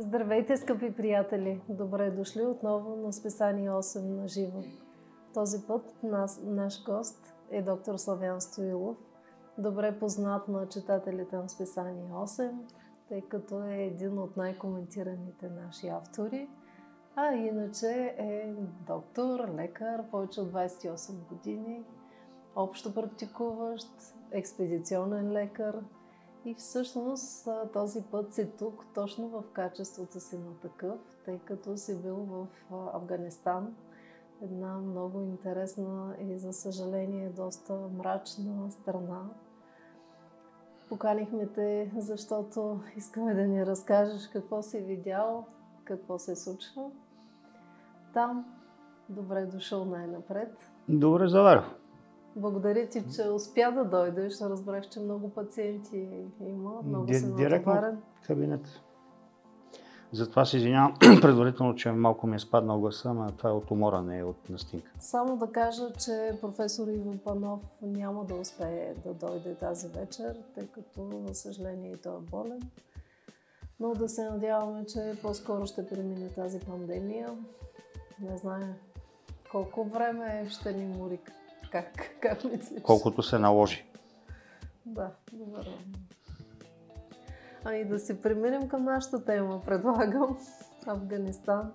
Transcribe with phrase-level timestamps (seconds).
[0.00, 1.60] Здравейте, скъпи приятели!
[1.68, 4.62] Добре дошли отново на списание 8 на живо.
[5.34, 8.96] Този път нас, наш гост е доктор Славян Стоилов,
[9.58, 12.52] добре познат на читателите на списание 8,
[13.08, 16.48] тъй като е един от най-коментираните наши автори.
[17.16, 18.54] А иначе е
[18.86, 21.84] доктор, лекар, повече от 28 години,
[22.56, 23.88] общо практикуващ,
[24.32, 25.80] експедиционен лекар–
[26.48, 32.02] и всъщност този път си тук точно в качеството си на такъв, тъй като си
[32.02, 32.46] бил в
[32.92, 33.76] Афганистан.
[34.42, 39.22] Една много интересна и за съжаление доста мрачна страна.
[40.88, 45.46] Поканихме те, защото искаме да ни разкажеш какво си видял,
[45.84, 46.90] какво се случва.
[48.14, 48.54] Там
[49.08, 50.70] добре дошъл най-напред.
[50.88, 51.77] Добре заваря.
[52.38, 54.40] Благодаря ти, че успя да дойдеш.
[54.40, 56.08] Разбрах, че много пациенти
[56.40, 58.02] има, много Ди, си натоварен.
[58.26, 58.80] кабинет.
[60.12, 64.02] Затова се извинявам предварително, че малко ми е спаднал гласа, но това е от умора,
[64.02, 64.90] не е от настинка.
[64.98, 70.66] Само да кажа, че професор Иво Панов няма да успее да дойде тази вечер, тъй
[70.66, 72.60] като, за съжаление, той е болен.
[73.80, 77.28] Но да се надяваме, че по-скоро ще премине тази пандемия.
[78.20, 78.74] Не знае
[79.52, 81.18] колко време ще ни мори
[81.70, 82.82] как, как мислиш?
[82.82, 83.84] Колкото се наложи.
[84.86, 85.68] Да, добре.
[87.64, 90.38] Ами да се преминем към нашата тема, предлагам.
[90.86, 91.72] Афганистан.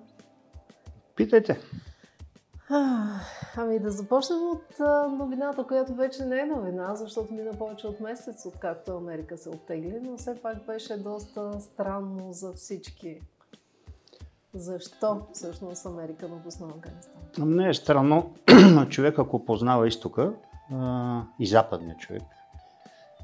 [1.15, 1.59] Питайте.
[3.57, 4.79] Ами да започнем от
[5.17, 9.99] новината, която вече не е новина, защото мина повече от месец, откакто Америка се оттегли,
[10.01, 13.21] но все пак беше доста странно за всички.
[14.53, 17.22] Защо всъщност Америка напусна Афганистан?
[17.37, 18.35] Не е странно.
[18.89, 20.33] човек, ако познава изтока
[20.73, 22.23] а, и западния човек,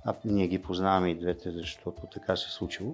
[0.05, 2.93] а ние ги познаваме и двете, защото така се е случило,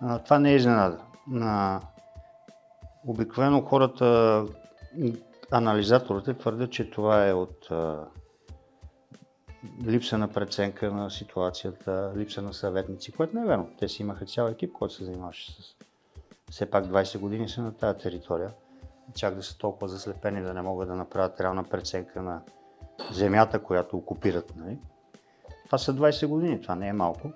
[0.00, 0.98] а, това не е изненада.
[1.34, 1.80] А,
[3.06, 4.44] обикновено хората,
[5.50, 8.04] анализаторите твърдят, че това е от а,
[9.86, 13.68] липса на преценка на ситуацията, липса на съветници, което не е верно.
[13.78, 15.74] Те си имаха цял екип, който се занимаваше с
[16.50, 18.50] все пак 20 години са на тази територия.
[19.14, 22.40] Чак да са толкова заслепени да не могат да направят реална преценка на
[23.12, 24.54] земята, която окупират.
[24.56, 24.78] Нали?
[25.66, 27.32] Това са 20 години, това не е малко.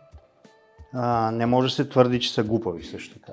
[0.93, 3.33] А, не може да се твърди, че са глупави също така.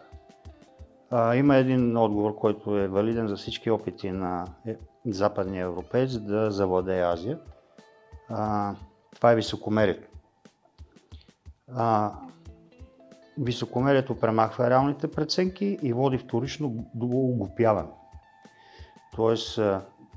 [1.12, 4.76] А, има един отговор, който е валиден за всички опити на е,
[5.06, 7.40] западния европеец да завладее Азия.
[8.30, 8.76] А,
[9.16, 10.08] това е високомерието.
[11.76, 12.12] А,
[13.42, 17.90] Високомерието премахва реалните преценки и води вторично до оглупяване.
[19.16, 19.60] Тоест,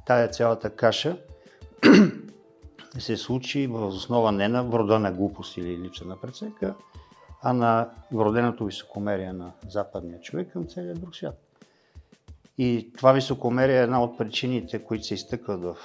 [0.07, 1.17] тая цялата каша
[2.99, 6.75] се случи в основа не на вродена глупост или липса на преценка,
[7.43, 11.39] а на вроденото високомерие на западния човек към целия друг свят.
[12.59, 15.77] И това високомерие е една от причините, които се изтъкват в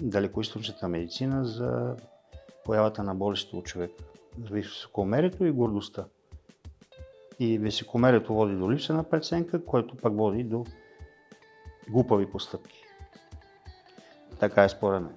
[0.00, 1.96] далекоисточната медицина за
[2.64, 4.04] появата на болестите от човека.
[4.38, 6.04] Високомерието и гордостта.
[7.38, 10.64] И високомерието води до липса на преценка, което пък води до
[11.90, 12.82] глупави постъпки.
[14.40, 15.14] Така е според мен.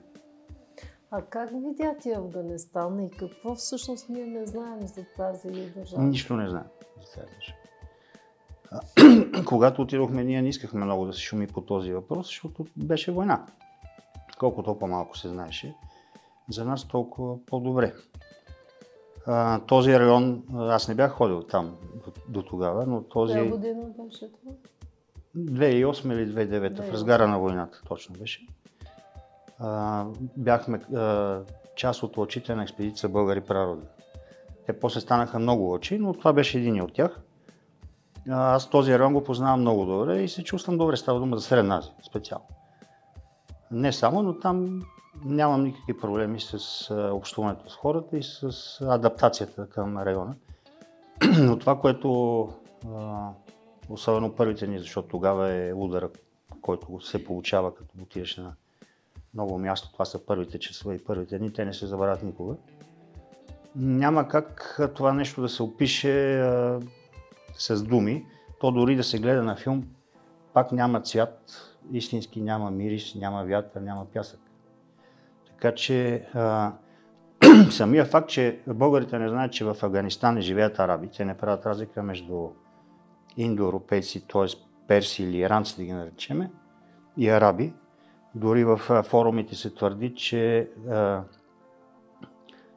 [1.11, 6.03] А как видя ти Афганистан и какво всъщност ние не знаем за тази държава?
[6.03, 6.65] Нищо не знаем
[7.01, 7.57] за тази държава.
[9.45, 13.45] Когато отидохме, ние не искахме много да се шуми по този въпрос, защото беше война.
[14.39, 15.75] Колкото по-малко се знаеше,
[16.49, 17.93] за нас толкова по-добре.
[19.27, 23.33] А, този район, аз не бях ходил там до, до тогава, но този...
[23.33, 24.51] Коя година беше това?
[25.37, 28.47] 2008 или 2009, в разгара на войната точно беше.
[29.59, 30.05] А,
[30.37, 31.39] бяхме а,
[31.75, 33.81] част от лъчите на експедиция Българи Прарода.
[34.65, 37.19] Те после станаха много лъчи, но това беше един от тях.
[38.29, 40.97] А, аз този район го познавам много добре и се чувствам добре.
[40.97, 42.45] Става дума за Средна Азия специално.
[43.71, 44.81] Не само, но там
[45.25, 48.51] нямам никакви проблеми с общуването с хората и с
[48.81, 50.35] адаптацията към района.
[51.39, 52.49] Но това, което
[53.89, 56.09] особено първите ни, защото тогава е удара,
[56.61, 58.53] който се получава като отидеш на
[59.33, 62.55] ново място, това са първите часове и първите дни, те не се забравят никога.
[63.75, 66.79] Няма как това нещо да се опише а,
[67.53, 68.25] с думи,
[68.59, 69.87] то дори да се гледа на филм,
[70.53, 71.51] пак няма цвят,
[71.91, 74.39] истински няма мирис, няма вятър, няма пясък.
[75.47, 76.71] Така че а,
[77.71, 82.03] самия факт, че българите не знаят, че в Афганистан живеят араби, те не правят разлика
[82.03, 82.49] между
[83.37, 84.45] индоевропейци, т.е.
[84.87, 86.51] перси или иранци да ги наречеме,
[87.17, 87.73] и араби.
[88.35, 91.21] Дори в форумите се твърди, че а,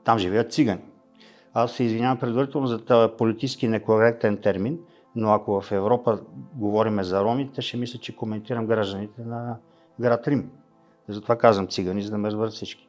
[0.05, 0.81] там живеят цигани.
[1.55, 4.79] Аз се извинявам предварително за този политически некоректен термин,
[5.17, 6.21] Но ако в Европа
[6.55, 9.57] говориме за роми, те ще мислят, че коментирам гражданите на
[10.01, 10.51] град Рим.
[11.09, 12.89] Затова казвам цигани, за да ме разберат всички.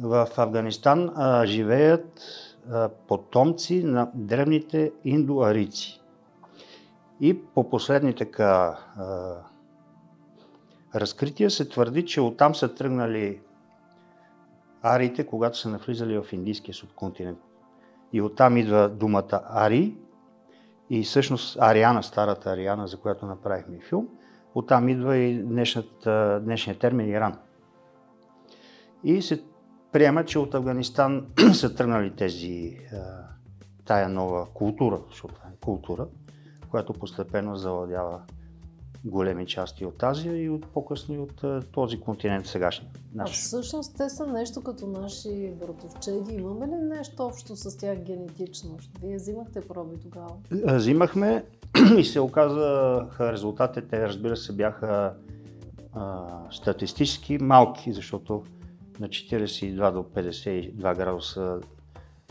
[0.00, 2.22] В Афганистан а, живеят
[2.70, 6.01] а, потомци на древните индоарици.
[7.20, 8.78] И по последни така
[10.94, 13.40] разкрития се твърди, че оттам са тръгнали
[14.82, 17.38] ариите, когато са навлизали в Индийския субконтинент.
[18.12, 19.96] И оттам идва думата Ари
[20.90, 24.08] и всъщност Ариана, старата Ариана, за която направихме филм,
[24.54, 27.38] оттам идва и днешният термин Иран.
[29.04, 29.44] И се
[29.92, 32.78] приема, че от Афганистан са тръгнали тези,
[33.84, 36.06] тая нова култура, защото е култура,
[36.72, 38.20] която постепенно завладява
[39.04, 42.90] големи части от Азия и от по-късно и от този континент сегашния.
[43.14, 43.30] Наш.
[43.30, 46.34] А всъщност те са нещо като наши братовчеди.
[46.34, 48.78] Имаме ли нещо общо с тях генетично?
[49.02, 50.30] Вие взимахте проби тогава?
[50.50, 51.44] Взимахме
[51.98, 55.14] и се оказаха резултатите, те разбира се бяха
[55.92, 58.42] а, статистически малки, защото
[59.00, 61.60] на 42 до 52 градуса,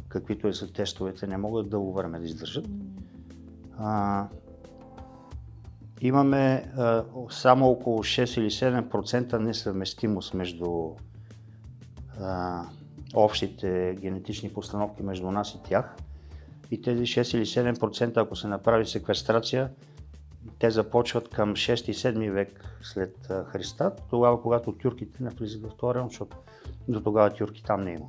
[0.08, 2.66] каквито и са тестовете, не могат дълго време да издържат.
[3.84, 4.28] А,
[6.02, 10.90] имаме а, само около 6 или 7% несъвместимост между
[12.20, 12.64] а,
[13.14, 15.96] общите генетични постановки между нас и тях.
[16.72, 17.46] И тези 6 или
[17.76, 19.70] 7%, ако се направи секвестрация,
[20.60, 26.38] те започват към 6-7 век след Христа, тогава когато тюрките навлизат в този район, защото
[26.88, 28.06] до тогава тюрки там не е има.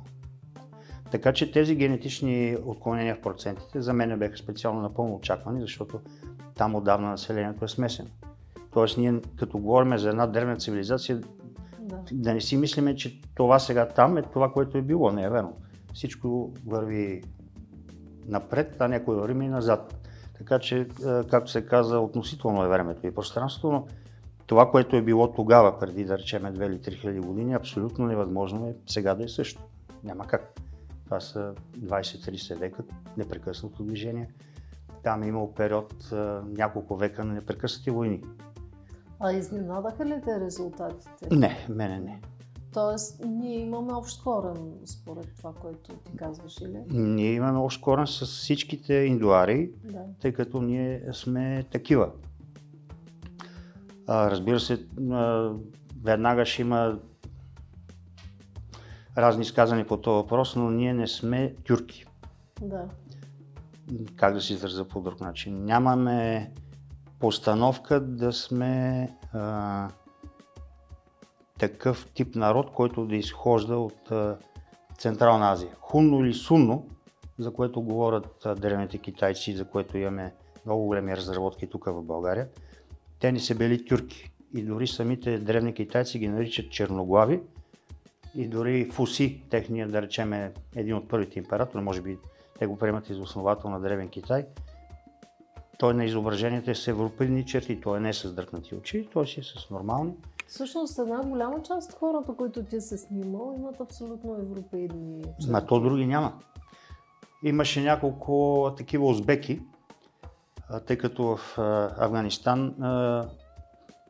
[1.13, 5.99] Така че тези генетични отклонения в процентите за мен бяха специално напълно очаквани, защото
[6.55, 8.09] там отдавна населението е смесено.
[8.73, 11.21] Тоест ние като говорим за една древна цивилизация,
[11.79, 11.99] да.
[12.11, 15.11] да не си мислиме, че това сега там е това, което е било.
[15.11, 15.57] Не е верно.
[15.93, 17.23] Всичко върви
[18.27, 20.07] напред, а някой върви и назад.
[20.37, 20.85] Така че, е,
[21.29, 23.87] както се каза, относително е времето и пространството, но
[24.45, 28.67] това, което е било тогава, преди да речеме 2 или 3 хиляди години, абсолютно невъзможно
[28.67, 29.61] е сега да е също.
[30.03, 30.62] Няма как.
[31.13, 32.83] Това са 20-30 века
[33.17, 34.29] непрекъснато движение.
[35.03, 36.11] Там е имал период
[36.45, 38.23] няколко века на непрекъснати войни.
[39.19, 41.35] А изненадаха ли те резултатите?
[41.35, 42.21] Не, мене не.
[42.73, 46.83] Тоест, ние имаме общ корен, според това, което ти казваш, или?
[46.89, 49.99] Ние имаме общ корен с всичките индуари, да.
[50.21, 52.11] тъй като ние сме такива.
[54.07, 55.51] А, разбира се, а,
[56.03, 56.99] веднага ще има
[59.17, 62.05] разни изказани по този въпрос, но ние не сме тюрки.
[62.61, 62.85] Да.
[64.15, 65.65] Как да се изразя по друг начин?
[65.65, 66.51] Нямаме
[67.19, 69.89] постановка да сме а,
[71.59, 74.37] такъв тип народ, който да изхожда от а,
[74.97, 75.71] Централна Азия.
[75.79, 76.87] Хунно или сунно,
[77.39, 80.33] за което говорят а, древните китайци, за което имаме
[80.65, 82.47] много големи разработки тук в България,
[83.19, 84.31] те не са били тюрки.
[84.55, 87.41] И дори самите древни китайци ги наричат черноглави.
[88.35, 92.17] И дори Фуси, техният, да речем, е един от първите императори, може би
[92.59, 94.45] те го приемат из основател на древен Китай.
[95.79, 99.39] Той на изображението е с европейни черти, той не е с дръпнати очи, той си
[99.39, 100.13] е с нормални.
[100.47, 105.51] Всъщност една голяма част от хората, които ти се снимал, имат абсолютно европейни черти.
[105.51, 106.33] Ма то други няма.
[107.43, 109.61] Имаше няколко такива узбеки,
[110.87, 111.57] тъй като в
[111.97, 112.75] Афганистан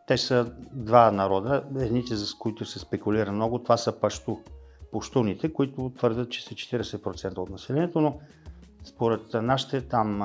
[0.08, 4.38] те са два народа, едните, за които се спекулира много, това са пашту,
[4.92, 8.20] пуштуните, които твърдят, че са 40% от населението, но
[8.84, 10.22] според нашите там,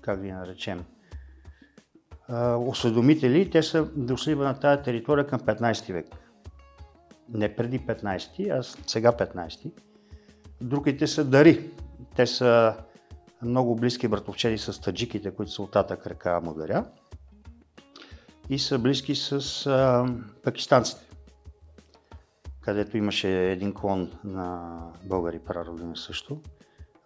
[0.00, 0.84] как ги наречем,
[2.58, 6.06] осведомители, те са дошли на тази територия към 15 век.
[7.28, 9.72] Не преди 15, а сега 15.
[10.60, 11.70] Другите са дари.
[12.16, 12.74] Те са
[13.42, 16.84] много близки братовчеди с таджиките, които са от татък река Мударя
[18.50, 20.06] и са близки с а,
[20.44, 21.10] пакистанците,
[22.60, 26.40] където имаше един клон на българи прародини също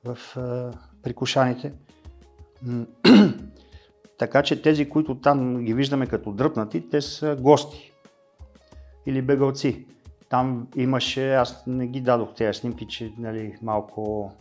[0.05, 0.71] в а,
[1.03, 1.73] прикушаните.
[4.19, 7.93] така че тези, които там ги виждаме като дръпнати, те са гости
[9.07, 9.87] или бегалци.
[10.29, 14.33] Там имаше, аз не ги дадох тези снимки, че нали, малко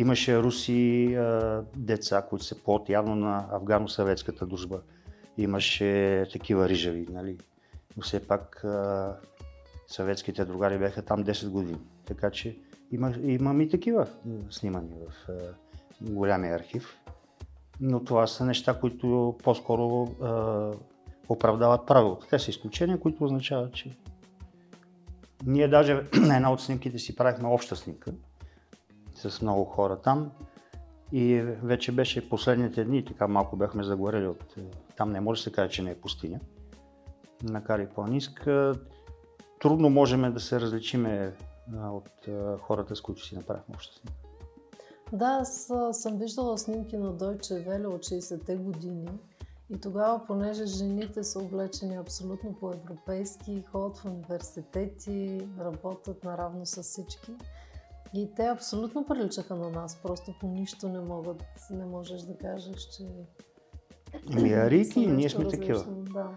[0.00, 4.80] Имаше руси а, деца, които се плод явно на афгано-съветската дружба.
[5.42, 7.38] Имаше такива рижави, нали?
[7.96, 9.16] Но все пак а,
[9.86, 11.78] съветските другари бяха там 10 години.
[12.04, 12.56] Така че
[12.92, 14.06] има, имам и такива
[14.50, 15.32] снимани в а,
[16.00, 16.96] голямия архив.
[17.80, 20.72] Но това са неща, които по-скоро а,
[21.28, 22.26] оправдават правилото.
[22.30, 23.96] Те са изключения, които означават, че
[25.46, 28.12] ние даже на една от снимките си правихме обща снимка
[29.14, 30.30] с много хора там.
[31.12, 34.54] И вече беше последните дни, така малко бяхме загорели от...
[35.00, 36.40] Там не може да се каже, че не е пустиня.
[37.42, 38.74] На Кари планинска.
[39.60, 41.36] Трудно можем да се различиме
[41.74, 42.28] от
[42.60, 44.08] хората, с които си направихме общество.
[45.12, 49.08] Да, аз съм виждала снимки на Дойче Веле от 60-те години.
[49.70, 57.32] И тогава, понеже жените са облечени абсолютно по-европейски, ходят в университети, работят наравно с всички,
[58.14, 59.98] и те абсолютно приличаха на нас.
[60.02, 63.04] Просто по нищо не могат, не можеш да кажеш, че...
[64.36, 65.84] Ами арики, ние сме такива.
[65.88, 66.28] Да.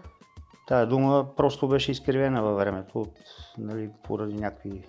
[0.66, 3.18] Тая дума просто беше изкривена във времето, от,
[3.58, 4.84] нали, поради някакви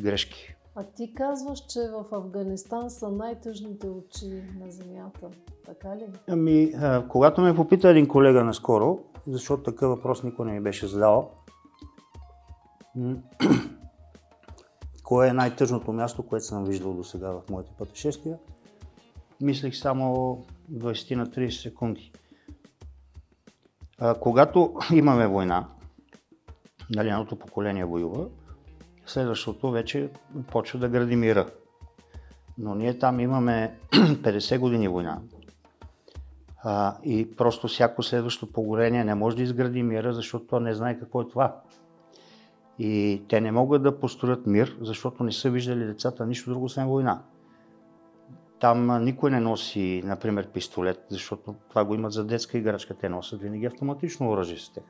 [0.00, 0.54] грешки.
[0.74, 5.28] А ти казваш, че в Афганистан са най-тъжните очи на земята.
[5.66, 6.06] Така ли?
[6.28, 10.86] Ами, а, когато ме попита един колега наскоро, защото такъв въпрос никой не ми беше
[10.86, 11.30] задал,
[15.04, 18.38] кое е най-тъжното място, което съм виждал до сега в моите пътешествия,
[19.40, 20.38] мислих само
[20.72, 22.12] 20 на 30 секунди.
[23.98, 25.68] А, когато имаме война,
[26.90, 28.26] нали, едното поколение воюва,
[29.06, 30.10] следващото вече
[30.50, 31.50] почва да гради мира.
[32.58, 35.20] Но ние там имаме 50 години война.
[36.62, 40.98] А, и просто всяко следващо поколение не може да изгради мира, защото то не знае
[40.98, 41.60] какво е това.
[42.78, 46.86] И те не могат да построят мир, защото не са виждали децата нищо друго, освен
[46.86, 47.22] война.
[48.60, 52.94] Там никой не носи, например, пистолет, защото това го имат за детска играчка.
[52.94, 54.84] Те носят винаги автоматично оръжие с тях.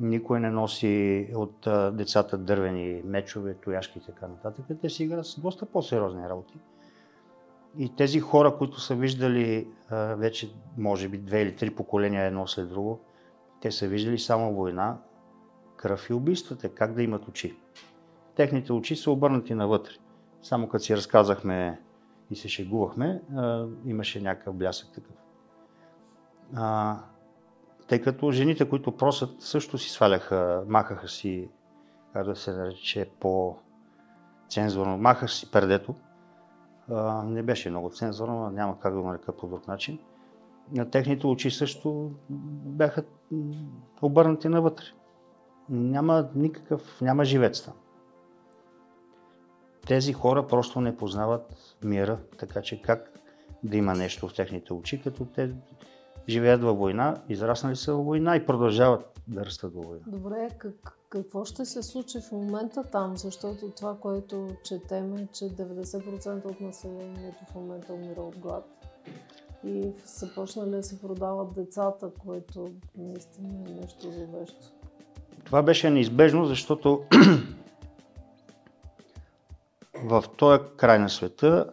[0.00, 4.64] Никой не носи от децата дървени мечове, тояшки и така нататък.
[4.80, 6.58] Те си играят с доста по-сериозни работи.
[7.78, 12.68] И тези хора, които са виждали вече, може би, две или три поколения едно след
[12.68, 13.00] друго,
[13.60, 14.98] те са виждали само война,
[15.76, 17.56] кръв и убийствата, как да имат очи.
[18.34, 19.92] Техните очи са обърнати навътре.
[20.42, 21.80] Само като си разказахме
[22.30, 25.14] и се шегувахме, а, имаше някакъв блясък такъв.
[26.54, 26.96] А,
[27.88, 31.48] тъй като жените, които просят, също си сваляха, махаха си,
[32.12, 35.94] как да се нарече по-цензурно, махаха си пердето.
[36.90, 39.98] А, не беше много цензурно, няма как да го нарека по друг начин.
[40.72, 43.04] На техните очи също бяха
[44.02, 44.84] обърнати навътре.
[45.68, 47.74] Няма никакъв, няма живец там.
[49.86, 53.20] Тези хора просто не познават мира, така че как
[53.64, 55.50] да има нещо в техните очи, като те
[56.28, 60.04] живеят във война, израснали са във война и продължават да растат във война.
[60.06, 63.16] Добре, как, какво ще се случи в момента там?
[63.16, 68.64] Защото това, което четем е, че 90% от населението в момента умира от глад.
[69.64, 74.72] И са почнали да се продават децата, което наистина е нещо зловещо.
[75.44, 77.02] Това беше неизбежно, защото
[80.04, 81.66] в този край на света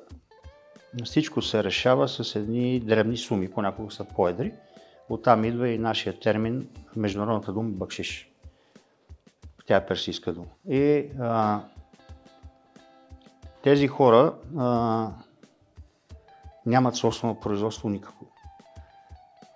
[1.04, 4.54] всичко се решава с едни древни суми, понякога са по-едри.
[5.10, 8.30] Оттам идва и нашия термин, международната дума бакшиш.
[9.66, 10.48] Тя е персийска дума.
[10.70, 11.62] И а,
[13.64, 15.10] тези хора а,
[16.66, 18.26] нямат собствено производство никакво.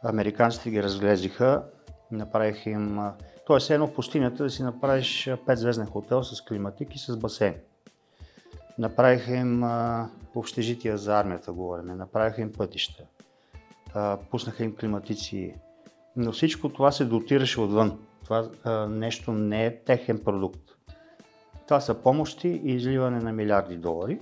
[0.03, 1.63] Американците ги разглезиха,
[2.11, 2.99] направиха им...
[3.47, 7.55] Тоест, едно в пустинята да си направиш 5-звезден хотел с климатик и с басейн.
[8.79, 13.03] Направиха им а, общежития за армията, говорим, направиха им пътища,
[13.93, 15.55] а, пуснаха им климатици,
[16.15, 17.99] но всичко това се дотираше отвън.
[18.23, 20.61] Това а, нещо не е техен продукт.
[21.67, 24.19] Това са помощи и изливане на милиарди долари,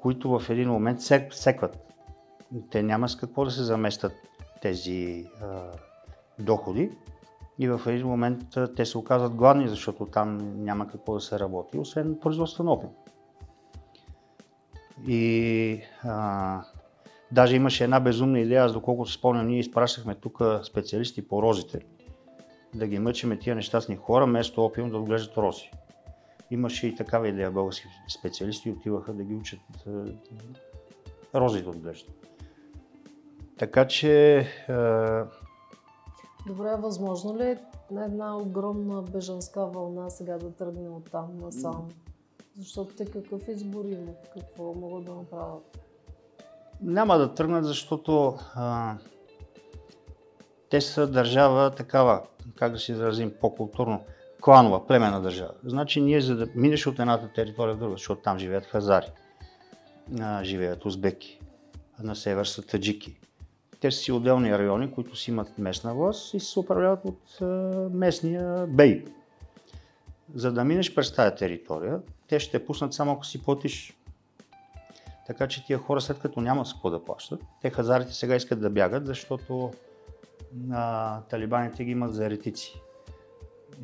[0.00, 1.78] които в един момент сек, секват.
[2.70, 4.12] Те няма с какво да се заместят
[4.62, 5.62] тези а,
[6.38, 6.90] доходи
[7.58, 11.38] и в един момент а, те се оказват гладни, защото там няма какво да се
[11.38, 12.99] работи, освен производство на опит.
[15.06, 16.62] И а,
[17.32, 21.80] даже имаше една безумна идея, аз доколкото спомням, ние изпращахме тук специалисти по розите,
[22.74, 25.70] да ги мъчиме тия нещастни хора, вместо опиум да отглеждат рози.
[26.50, 27.86] Имаше и такава идея, български
[28.18, 29.60] специалисти отиваха да ги учат
[31.34, 32.26] рози да отглеждат.
[33.58, 34.38] Така че...
[34.68, 35.26] А...
[36.46, 37.58] Добре, възможно ли е
[37.90, 41.88] една огромна бежанска вълна сега да тръгне от там насам?
[42.58, 44.30] Защото те какъв избор имат?
[44.34, 45.78] Какво могат да направят?
[46.82, 48.96] Няма да тръгнат, защото а,
[50.70, 52.22] те са държава такава,
[52.56, 54.00] как да се изразим по-културно,
[54.40, 55.52] кланова, племена държава.
[55.64, 59.06] Значи ние за да минеш от едната територия в друга, защото там живеят хазари,
[60.20, 61.40] а, живеят узбеки,
[61.98, 63.16] а на север са таджики.
[63.80, 67.44] Те са си отделни райони, които си имат местна власт и се управляват от а,
[67.92, 69.04] местния бей.
[70.34, 73.96] За да минеш през тази територия, те ще те пуснат само ако си платиш.
[75.26, 78.60] Така че тия хора след като нямат с какво да плащат, те хазарите сега искат
[78.60, 79.72] да бягат, защото
[80.72, 82.80] а, талибаните ги имат за еретици.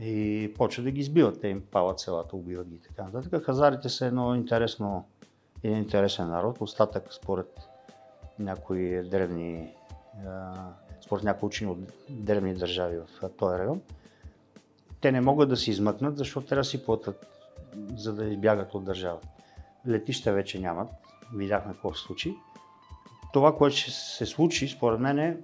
[0.00, 3.44] И почват да ги избиват, те им палят селата, убиват ги и така нататък.
[3.44, 5.08] Хазарите са едно интересно,
[5.62, 7.58] един интересен народ, остатък според
[8.38, 9.74] някои древни,
[11.00, 13.80] според някои учени от древни държави в този район.
[15.00, 17.26] Те не могат да се измъкнат, защото трябва да си платят,
[17.96, 19.28] за да избягат от държавата.
[19.88, 20.88] Летища вече нямат,
[21.34, 22.34] видяхме какво се случи.
[23.32, 25.36] Това, което ще се случи, според мен е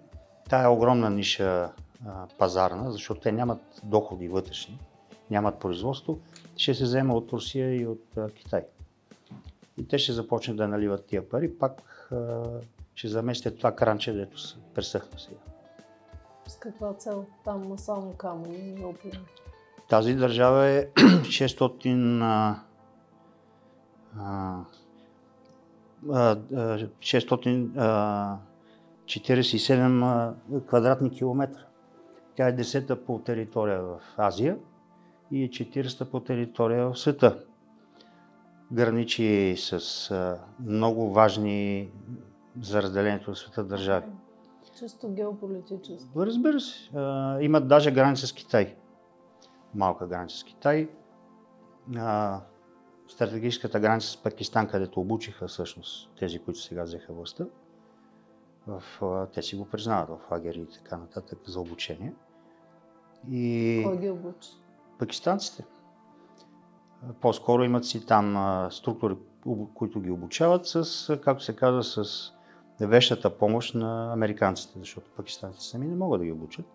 [0.48, 1.72] тая огромна ниша
[2.06, 4.78] а, пазарна, защото те нямат доходи вътрешни,
[5.30, 6.18] нямат производство,
[6.56, 8.64] ще се взема от Русия и от а, Китай.
[9.78, 12.42] И те ще започнат да наливат тия пари, пак а,
[12.94, 14.38] ще заместят това кранче, дето
[14.74, 15.51] пресъхна сега.
[16.62, 17.26] Каква цел?
[17.44, 19.12] Там само камъни и опиум.
[19.88, 22.56] Тази държава е 600 а,
[26.10, 26.36] а,
[29.06, 30.34] 647
[30.66, 31.60] квадратни километра.
[32.36, 34.56] Тя е 10-та по територия в Азия
[35.30, 37.44] и е 40-та по територия в света.
[38.72, 40.10] Граничи с
[40.60, 41.90] много важни
[42.60, 44.06] за разделението на света държави.
[44.82, 46.08] Чисто геополитически.
[46.16, 46.90] Разбира се.
[47.40, 48.76] Имат даже граница с Китай.
[49.74, 50.88] Малка граница с Китай
[53.08, 57.46] стратегическата граница с Пакистан, където обучиха всъщност тези, които сега взеха властта.
[58.66, 58.82] В,
[59.34, 62.14] те си го признават в лагери и така нататък за обучение.
[63.30, 63.82] И...
[63.84, 64.50] Кой ги обучи?
[64.98, 65.64] Пакистанците.
[67.20, 69.16] По-скоро имат си там структури,
[69.74, 72.32] които ги обучават с, както се казва, с
[72.86, 76.66] вещата помощ на американците, защото пакистанците сами не могат да ги обучат.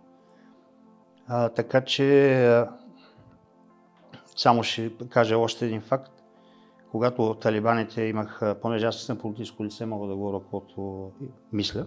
[1.28, 2.58] А, така че
[4.36, 6.18] само ще кажа още един факт
[6.92, 11.12] когато талибаните имах, понеже аз съм политическо лице, мога да говоря каквото
[11.54, 11.86] мисля,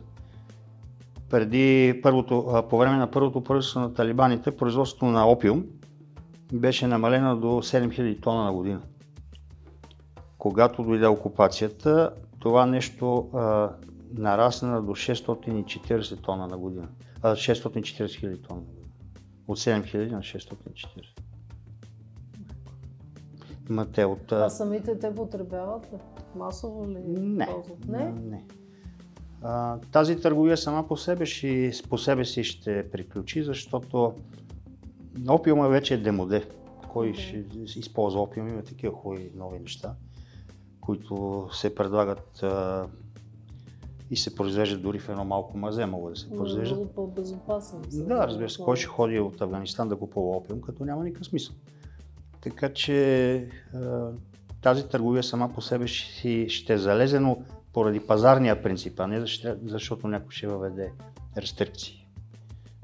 [1.31, 5.64] преди първото, по време на първото правителство на талибаните, производството на опиум
[6.53, 8.81] беше намалено до 7000 тона на година.
[10.38, 13.29] Когато дойде окупацията, това нещо
[14.12, 16.88] нарасна до 640 тона на година.
[17.23, 18.87] А, 640 хиляди тона на година.
[19.49, 21.20] От 7000 на 640.
[23.68, 24.33] Ма те от...
[24.33, 25.96] А самите те потребяват ли?
[26.35, 26.99] Масово ли?
[27.09, 27.49] Не.
[27.88, 28.12] Не?
[28.12, 28.44] не.
[29.42, 34.14] А, тази търговия сама по себе, си, по себе си ще приключи, защото
[35.29, 36.44] опиума вече е демоде.
[36.88, 37.66] Кой okay.
[37.66, 38.49] ще използва опиум?
[38.49, 39.94] Има такива хубави нови неща,
[40.81, 42.87] които се предлагат а,
[44.11, 46.79] и се произвеждат дори в едно малко мазе, могат да се произвеждат.
[46.79, 47.81] Много по-безопасно.
[47.92, 48.62] Да, разбира се.
[48.62, 51.55] Кой ще ходи от Афганистан да купува опиум, като няма никакъв смисъл.
[52.40, 53.49] Така че
[54.62, 57.42] тази търговия сама по себе ще, ще е залезе, но
[57.73, 59.25] поради пазарния принцип, а не
[59.62, 60.92] защото някой ще въведе
[61.37, 62.07] рестрикции.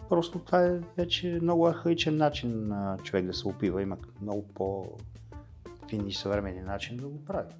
[0.08, 3.82] Просто това е вече много архаичен начин на човек да се опива.
[3.82, 7.52] Има много по-финни съвременни начин да го прави.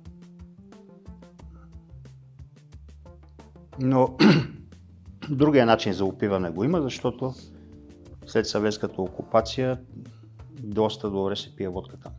[3.80, 4.16] Но
[5.30, 7.34] другия начин за опиване го има, защото
[8.26, 9.80] след съветската окупация
[10.50, 12.12] доста добре се пие водка там.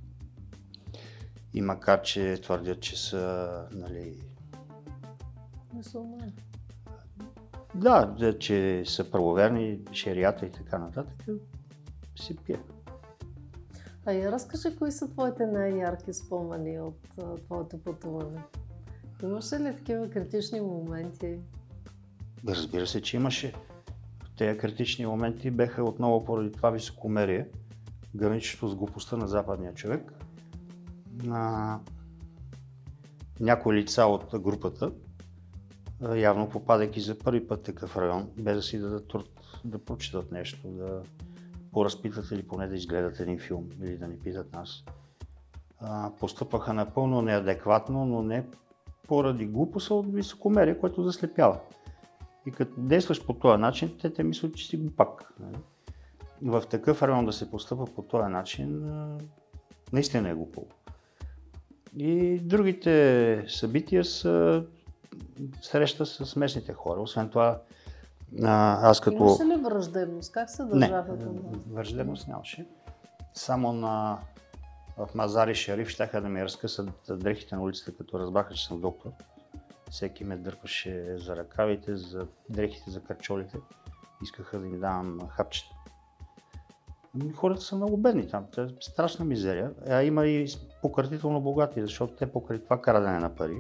[1.53, 4.23] И макар, че твърдят, че са, нали...
[5.73, 6.33] Мусулмани.
[7.75, 11.25] Да, че са правоверни, шерията и така нататък,
[12.19, 12.59] се пие.
[14.05, 16.99] А я разкажи, кои са твоите най-ярки спомени от
[17.45, 18.43] твоето пътуване?
[19.23, 21.39] Имаше ли такива критични моменти?
[22.47, 23.53] Разбира се, че имаше.
[24.37, 27.49] Тези критични моменти беха отново поради това високомерие,
[28.15, 30.13] граничещо с глупостта на западния човек.
[31.23, 31.79] На
[33.39, 34.91] някои лица от групата,
[36.15, 39.29] явно попадайки за първи път такъв район, без да си дадат труд
[39.65, 41.01] да прочитат нещо, да
[41.71, 44.83] поразпитат или поне да изгледат един филм или да ни питат нас.
[46.19, 48.45] постъпаха напълно неадекватно, но не
[49.07, 51.59] поради глупост, от високомерие, което заслепява.
[52.45, 55.33] И като действаш по този начин, те те мислят, че си глупак.
[55.39, 55.57] Нали?
[56.41, 58.93] в такъв район да се постъпва по този начин,
[59.93, 60.67] наистина е глупаво.
[61.97, 64.63] И другите събития са
[65.61, 67.01] среща с местните хора.
[67.01, 67.61] Освен това,
[68.43, 69.15] аз като...
[69.15, 70.31] Имаше ли враждебност?
[70.31, 71.39] Как се държаха Не,
[71.71, 72.67] враждебност нямаше.
[73.33, 74.17] Само на...
[74.97, 79.11] в Мазари Шериф щяха да ми разкъсат дрехите на улицата, като разбраха, че съм доктор.
[79.89, 83.57] Всеки ме дърпаше за ръкавите, за дрехите, за карчолите.
[84.23, 85.75] Искаха да ми давам хапчета.
[87.15, 88.45] Ами, хората са много бедни там.
[88.51, 89.71] Това е страшна мизерия.
[89.89, 90.47] А има и
[90.81, 93.57] пократително богати, защото те покрай това крадене на пари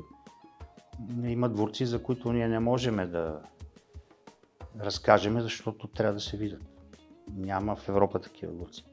[1.23, 3.39] има дворци, за които ние не можем да
[4.79, 6.61] разкажем, защото трябва да се видят.
[7.35, 8.85] Няма в Европа такива дворци.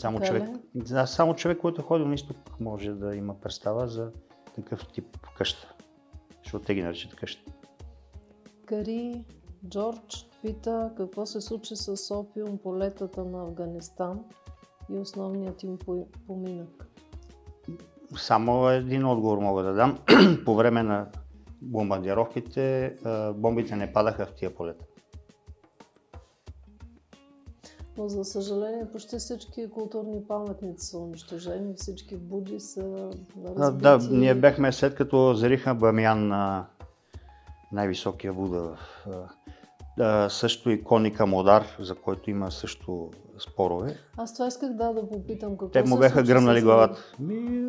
[0.00, 4.10] Само Така човек, да, само човек, който ходи на изток, може да има представа за
[4.54, 5.74] такъв тип къща.
[6.44, 7.52] Защото те ги наричат къща.
[8.66, 9.24] Кари
[9.68, 14.24] Джордж пита какво се случи с опиум по летата на Афганистан
[14.90, 16.88] и основният им по- поминък.
[18.16, 19.98] Само един отговор мога да дам.
[20.44, 21.06] По време на
[21.62, 22.96] бомбардировките
[23.34, 24.84] бомбите не падаха в тия полета.
[28.00, 33.10] Но за съжаление почти всички културни паметници са унищожени, всички буди са
[33.44, 33.82] разбити.
[33.82, 36.66] да, ние бяхме след като зариха Бамян на
[37.72, 38.60] най-високия Буда.
[38.60, 38.78] в,
[40.00, 43.96] а, също и коника Модар, за който има също спорове.
[44.16, 47.00] Аз това исках да, да попитам какво Те му бяха гръмнали главата.
[47.18, 47.68] Ми,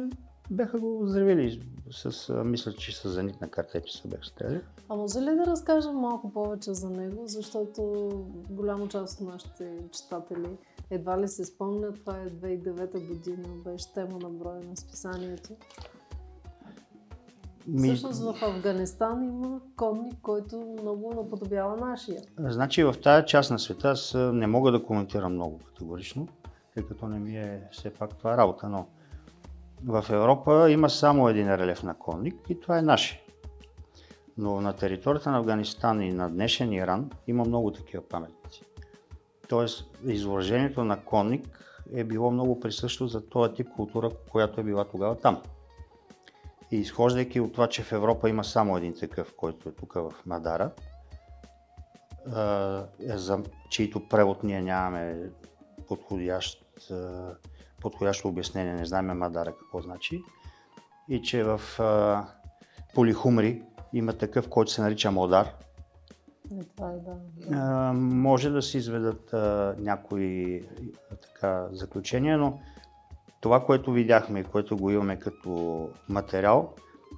[0.52, 1.62] бяха го оздравили
[1.92, 4.62] с, а, мисля, че с зенитна картеча се бяха стреляли.
[4.90, 8.10] А може ли да разкажем малко повече за него, защото
[8.50, 10.58] голяма част от нашите читатели
[10.90, 15.50] едва ли се спомнят, това е 2009 година, беше тема на броя на списанието.
[17.68, 22.22] Ми, Всъщност в Афганистан има конник, който много наподобява нашия.
[22.40, 26.28] Значи в тази част на света аз не мога да коментирам много категорично,
[26.74, 28.88] тъй като не ми е все пак това работа, но
[29.86, 33.24] в Европа има само един релеф на конник и това е наше.
[34.38, 38.64] Но на територията на Афганистан и на днешен Иран има много такива паметници.
[39.50, 44.86] Тоест, изложението на конник е било много присъщо за този тип култура, която е била
[44.86, 45.42] тогава там.
[46.72, 50.14] И изхождайки от това, че в Европа има само един такъв, който е тук в
[50.26, 50.72] Мадара,
[53.00, 55.30] за чието превод ние нямаме
[55.88, 56.66] подходящ,
[57.82, 60.24] подходящо обяснение, не знаем Мадара какво значи.
[61.10, 62.26] И че в а,
[62.94, 63.64] Полихумри
[63.94, 65.54] има такъв, който се нарича Модар.
[66.52, 67.16] И това е да.
[67.58, 70.62] А, може да се изведат а, някои
[71.22, 72.60] така, заключения, но
[73.42, 76.74] това, което видяхме и което го имаме като материал,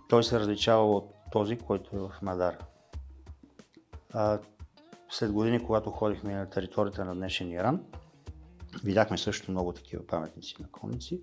[0.10, 2.58] той се различава от този, който е в Мадара.
[4.14, 4.40] А,
[5.10, 7.84] след години, когато ходихме на територията на днешен Иран,
[8.84, 11.22] видяхме също много такива паметници на конници.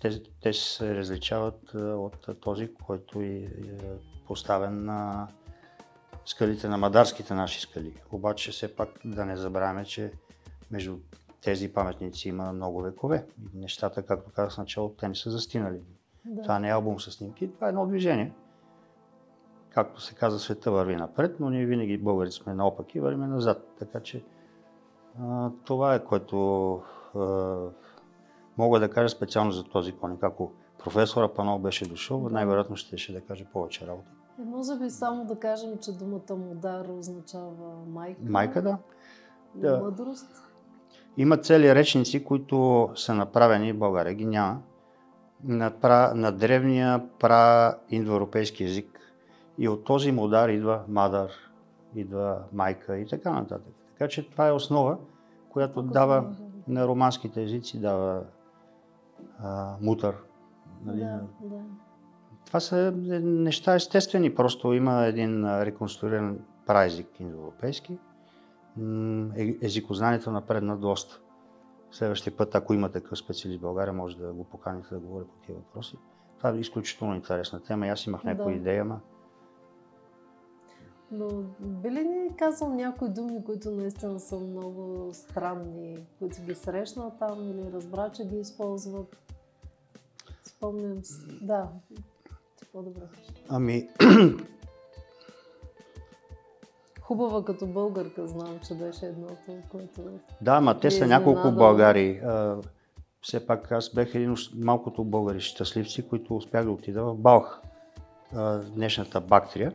[0.00, 3.48] Те, те се различават от този, който е,
[4.26, 5.28] поставен на
[6.24, 7.94] скалите на мадарските наши скали.
[8.12, 10.12] Обаче все пак да не забравяме, че
[10.70, 10.96] между
[11.42, 13.26] тези паметници има много векове.
[13.54, 15.80] Нещата, както казах в началото, те не са застинали.
[16.24, 16.42] да.
[16.42, 18.32] Това не е албум с снимки, това е едно движение.
[19.70, 23.74] Както се казва, света върви напред, но ние винаги българи сме наопаки вървим назад.
[23.78, 24.24] Така че
[25.22, 26.72] а, това е което
[27.14, 27.56] а,
[28.58, 30.22] мога да кажа специално за този коник.
[30.22, 34.10] Ако професора Панов беше дошъл, най-вероятно ще, ще да каже повече работа.
[34.38, 38.20] И може би само да кажем, че думата мудар означава майка.
[38.24, 38.78] Майка, да.
[39.54, 39.78] да.
[39.78, 40.26] Мъдрост.
[41.16, 44.60] Има цели речници, които са направени, в България ги няма,
[45.44, 49.00] на, пра, на древния пра-индоевропейски език.
[49.58, 51.30] И от този модар идва мадър,
[51.94, 53.74] идва майка и така нататък.
[53.98, 54.98] Така че това е основа,
[55.48, 56.34] която Колкото дава
[56.68, 58.22] на романските езици, дава
[59.38, 60.16] а, мутър.
[60.84, 61.00] Нали?
[61.00, 61.60] Да, да.
[62.46, 67.98] Това са неща естествени, просто има един реконструиран праезик индоевропейски.
[69.36, 71.20] Е- Езикознанието напредна доста.
[71.90, 75.46] Следващия път, ако има такъв специалист в България, може да го поканите да говори по
[75.46, 75.98] тези въпроси.
[76.38, 77.86] Това е изключително интересна тема.
[77.86, 78.52] Аз имах някоя Да.
[78.60, 79.00] идея, ма Но
[81.60, 87.50] би ли ни казал някои думи, които наистина са много странни, които ги срещна там
[87.50, 89.16] или разбра, че ги използват?
[90.44, 91.38] Спомням си.
[91.42, 91.68] Да.
[92.56, 93.02] Ти по-добре.
[93.48, 93.88] Ами,
[97.06, 100.02] Хубава като българка знам, че беше едното, което...
[100.40, 102.22] да, ма те са няколко българи.
[103.20, 107.60] Все пак аз бях един от малкото българи щастливци, които успях да отида в Балх,
[108.74, 109.72] днешната Бактрия,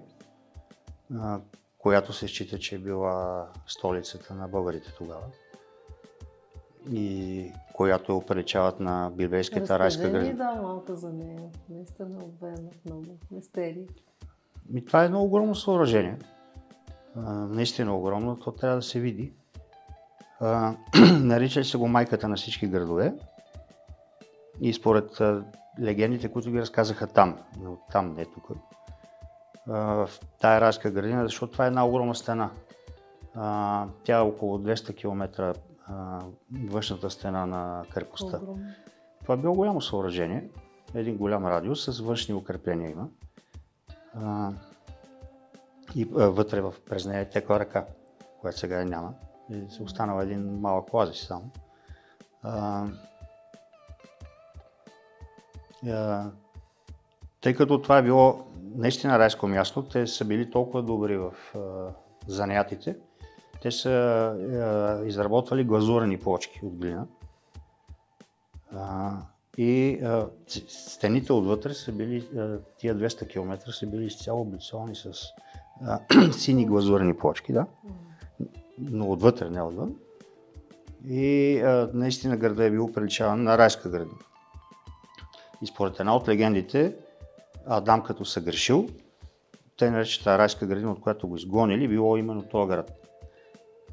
[1.78, 5.26] която се счита, че е била столицата на българите тогава
[6.90, 10.36] и която оприличават на библейската райска градина.
[10.36, 11.50] да, малко за нея.
[11.70, 13.88] Наистина обвена в много мистерии.
[14.70, 16.18] Ми, това е едно огромно съоръжение.
[17.16, 19.34] А, наистина огромно, то трябва да се види.
[20.40, 20.76] А,
[21.20, 23.14] наричали се го майката на всички градове.
[24.62, 25.44] И според а,
[25.82, 28.50] легендите, които ги разказаха там, но там, не тук,
[29.68, 32.50] в тая райска градина, защото това е една огромна стена.
[33.36, 35.54] А, тя е около 200 км
[35.88, 36.20] а,
[36.52, 38.38] външната стена на крепостта.
[38.38, 38.66] Огромно.
[39.22, 40.50] Това е било голямо съоръжение,
[40.96, 43.08] един голям радиус с външни укрепления има.
[44.16, 44.52] а,
[45.96, 47.86] и а, вътре в, през нея е текла ръка,
[48.42, 49.14] която сега я няма.
[49.50, 51.52] И се останал един малък оазис само.
[52.44, 52.86] А,
[55.88, 56.32] а,
[57.42, 61.34] тъй като това е било наистина райско място, те са били толкова добри в
[62.28, 62.96] занятите,
[63.62, 67.06] те са а, изработвали глазурени плочки от глина.
[69.58, 70.28] И а,
[70.68, 75.12] стените отвътре са били, а, тия 200 км са били изцяло облицовани с
[75.82, 76.00] а,
[76.32, 77.66] сини глазурени плочки, да?
[78.78, 79.96] но отвътре, не отвън.
[81.06, 84.20] И а, наистина града е бил приличаван на райска градина.
[85.62, 86.96] И според една от легендите,
[87.66, 88.90] Адам като се грешил,
[89.78, 92.92] те наречета райска градина, от която го изгонили, било именно този град.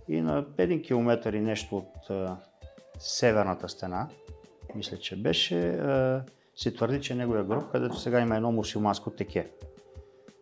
[0.09, 2.37] И на един километър и нещо от а,
[2.99, 4.09] северната стена,
[4.75, 6.25] мисля, че беше, а,
[6.57, 9.51] се твърди, че е неговия гроб, където сега има едно мусулманско теке.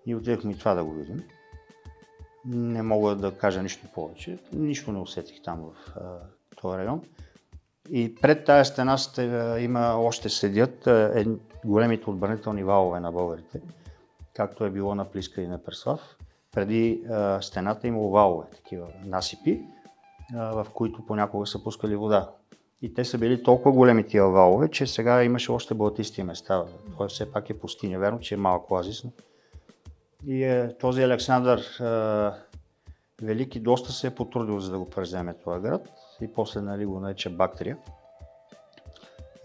[0.06, 1.22] Ние отидохме и това да го видим.
[2.44, 4.38] Не мога да кажа нищо повече.
[4.52, 6.00] Нищо не усетих там в а,
[6.60, 7.02] този район.
[7.90, 11.26] И пред тази стена сте, има, още седят е,
[11.66, 13.61] големите отбранителни валове на българите,
[14.35, 16.16] както е било на Плиска и на Преслав.
[16.52, 19.61] Преди а, стената има валове, такива насипи,
[20.35, 22.31] а, в които понякога са пускали вода.
[22.83, 26.64] И те са били толкова големи тия валове, че сега имаше още блатисти места.
[26.92, 27.98] Това все пак е пустиня.
[27.98, 29.05] Верно, че е малък оазис.
[30.26, 32.46] И е, този Александър е,
[33.22, 35.88] Велики доста се е потрудил за да го преземе този град
[36.20, 37.79] и после нали, го нарече Бактрия.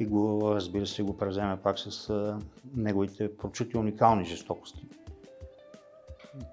[0.02, 4.88] И го, разбира се, го превземе пак с е, неговите прочути уникални жестокости.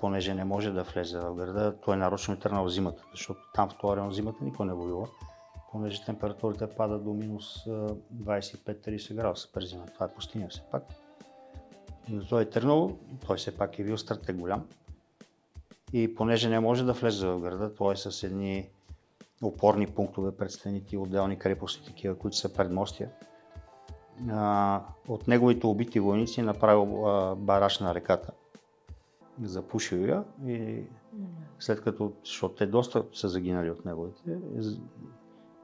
[0.01, 3.69] Понеже не може да влезе в града, той е нарочно и тръгнал зимата, защото там
[3.69, 5.09] в този район зимата никой не воюва,
[5.73, 7.65] понеже температурите падат до минус
[8.15, 9.87] 25-30 градуса през зима.
[9.95, 10.83] Това е пустиня все пак.
[12.09, 14.67] Но той е тръгнал, той все пак е бил стратег голям.
[15.93, 18.69] И понеже не може да влезе в града, той е с едни
[19.43, 23.11] опорни пунктове пред стените и отделни крепости, такива, които са предмостия.
[24.31, 28.33] А, от неговите убити войници направил а, бараж на реката.
[29.43, 30.83] Запушил я и
[31.59, 34.39] след като, защото те доста са загинали от неговите,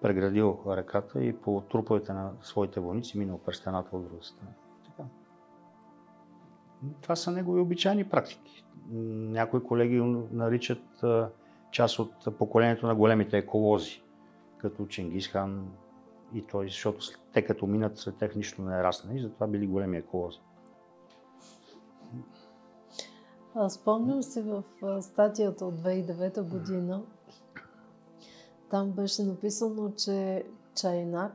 [0.02, 4.50] преградил реката и по труповете на своите войници минал през стената от друга страна.
[7.02, 8.64] Това са негови обичайни практики.
[8.90, 10.00] Някои колеги
[10.32, 11.04] наричат
[11.70, 14.02] част от поколението на големите еколози,
[14.58, 15.68] като Чингисхан
[16.34, 19.66] и той, защото те като минат след тях нищо не е расне и затова били
[19.66, 20.38] големи еколози.
[23.68, 24.62] Спомням си в
[25.02, 27.02] статията от 2009 година,
[28.70, 30.44] там беше написано, че
[30.74, 31.32] чайнак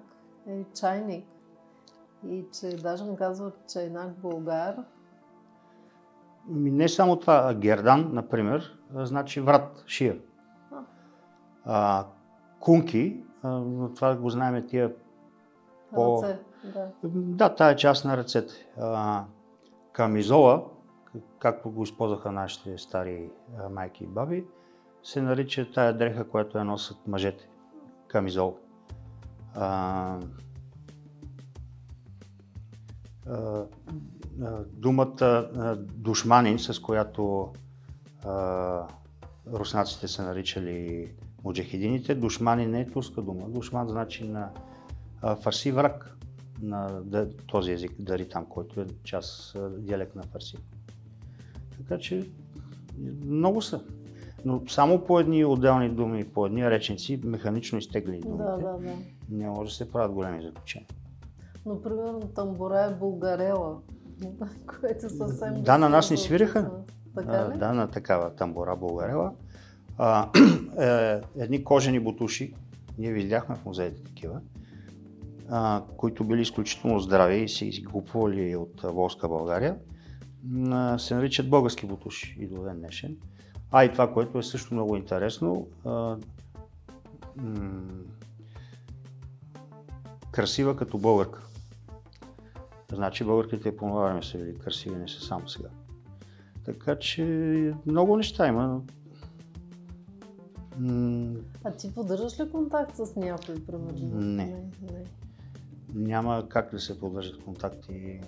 [0.48, 1.26] е чайник
[2.28, 4.76] и че даже не казват чайнак българ,
[6.52, 10.18] Ами, не само това, Гердан, например, значи врат, шия.
[11.66, 12.06] А,
[12.60, 14.94] кунки, но това го знаем тия
[15.94, 16.24] по...
[16.24, 16.92] Ръце, да.
[17.04, 18.54] Да, тая част на ръцете.
[18.78, 19.24] А,
[19.92, 20.64] камизола,
[21.40, 24.46] както го използваха нашите стари а, майки и баби,
[25.04, 27.50] се нарича тая дреха, която я носят мъжете.
[28.08, 28.58] Камизол.
[29.56, 30.20] А,
[33.28, 33.66] а,
[34.66, 37.54] думата душманин, с която
[38.26, 38.88] а,
[39.54, 41.12] руснаците са наричали
[41.50, 43.50] муджахидините, душманин не е турска дума.
[43.50, 44.50] Душман значи на
[45.22, 46.18] а, фарси враг
[46.62, 50.58] на да, този език, дари там, който е част диалект на фарси.
[51.78, 52.30] Така че
[53.26, 53.82] много са.
[54.46, 58.94] Но само по едни отделни думи, по едни речници, механично изтегли думите, да, да, да.
[59.30, 60.88] не може да се правят големи заключения.
[61.66, 63.78] Но примерно тамбура е булгарела
[64.80, 65.64] което съвсем...
[65.64, 66.72] Да, на нас ни свириха.
[67.16, 67.58] Така ли?
[67.58, 69.32] Да, на такава тамбора българела.
[70.02, 70.30] А,
[70.80, 72.54] е, едни кожени бутуши,
[72.98, 74.42] ние видяхме в музеите такива,
[75.50, 77.86] а, които били изключително здрави и си ги
[78.56, 79.78] от Волска България,
[80.72, 83.18] а, се наричат български бутуши и до ден днешен.
[83.72, 86.18] А и това, което е също много интересно, а,
[87.36, 87.82] м-
[90.32, 91.44] красива като българка.
[92.94, 95.70] Значи българските по това време са били красиви, не са само сега.
[96.66, 97.24] Така че
[97.86, 98.82] много неща има.
[101.64, 104.20] А ти поддържаш ли контакт с някой, примерно?
[104.20, 104.46] Не.
[104.46, 105.06] не, не.
[105.94, 108.22] Няма как да се поддържат контакти.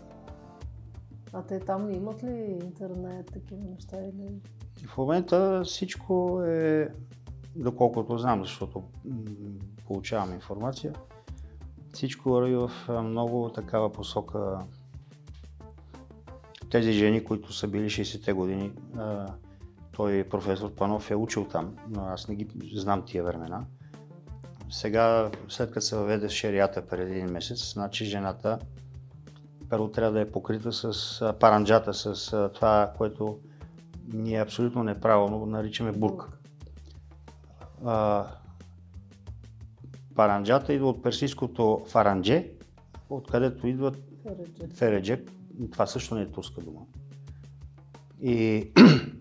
[1.33, 4.41] А те там имат ли интернет, такива неща или?
[4.87, 6.89] В момента всичко е,
[7.55, 8.83] доколкото знам, защото
[9.87, 10.93] получавам информация,
[11.93, 12.71] всичко върви в
[13.03, 14.59] много такава посока
[16.69, 18.71] тези жени, които са били 60-те години,
[19.91, 23.65] той професор Панов е учил там, но аз не ги знам тия времена.
[24.69, 28.59] Сега, след като се въведе шерията преди един месец, значи жената
[29.71, 33.39] първо трябва да е покрита с паранджата, с това, което
[34.13, 36.27] ние абсолютно неправилно наричаме бурка.
[37.85, 38.27] А,
[40.15, 42.49] паранджата идва от персийското фаранже,
[43.09, 43.91] откъдето идва
[44.73, 45.23] фередже.
[45.71, 46.81] Това също не е турска дума.
[48.21, 48.71] И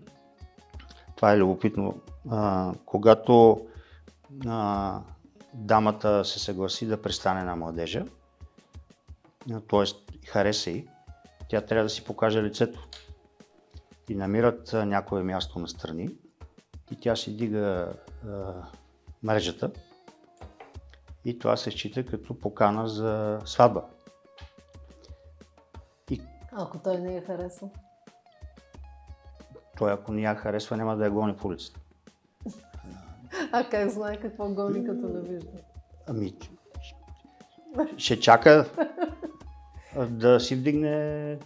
[1.21, 2.01] това е любопитно.
[2.29, 3.65] А, когато
[4.47, 5.01] а,
[5.53, 8.05] дамата се съгласи да престане на младежа,
[9.69, 9.83] т.е.
[10.27, 10.87] хареса и,
[11.49, 12.87] тя трябва да си покаже лицето.
[14.09, 16.09] И намират някое място на страни
[16.91, 17.93] и тя си дига
[18.27, 18.53] а,
[19.23, 19.71] мрежата
[21.25, 23.83] и това се счита като покана за сватба.
[26.09, 26.21] И...
[26.51, 27.69] Ако той не я харесва?
[29.81, 31.79] Той ако не я харесва, няма да я гони по улицата.
[33.51, 35.49] А как знае какво гони, като не вижда?
[36.07, 36.33] Ами,
[37.97, 38.69] ще чака
[40.09, 41.37] да си вдигне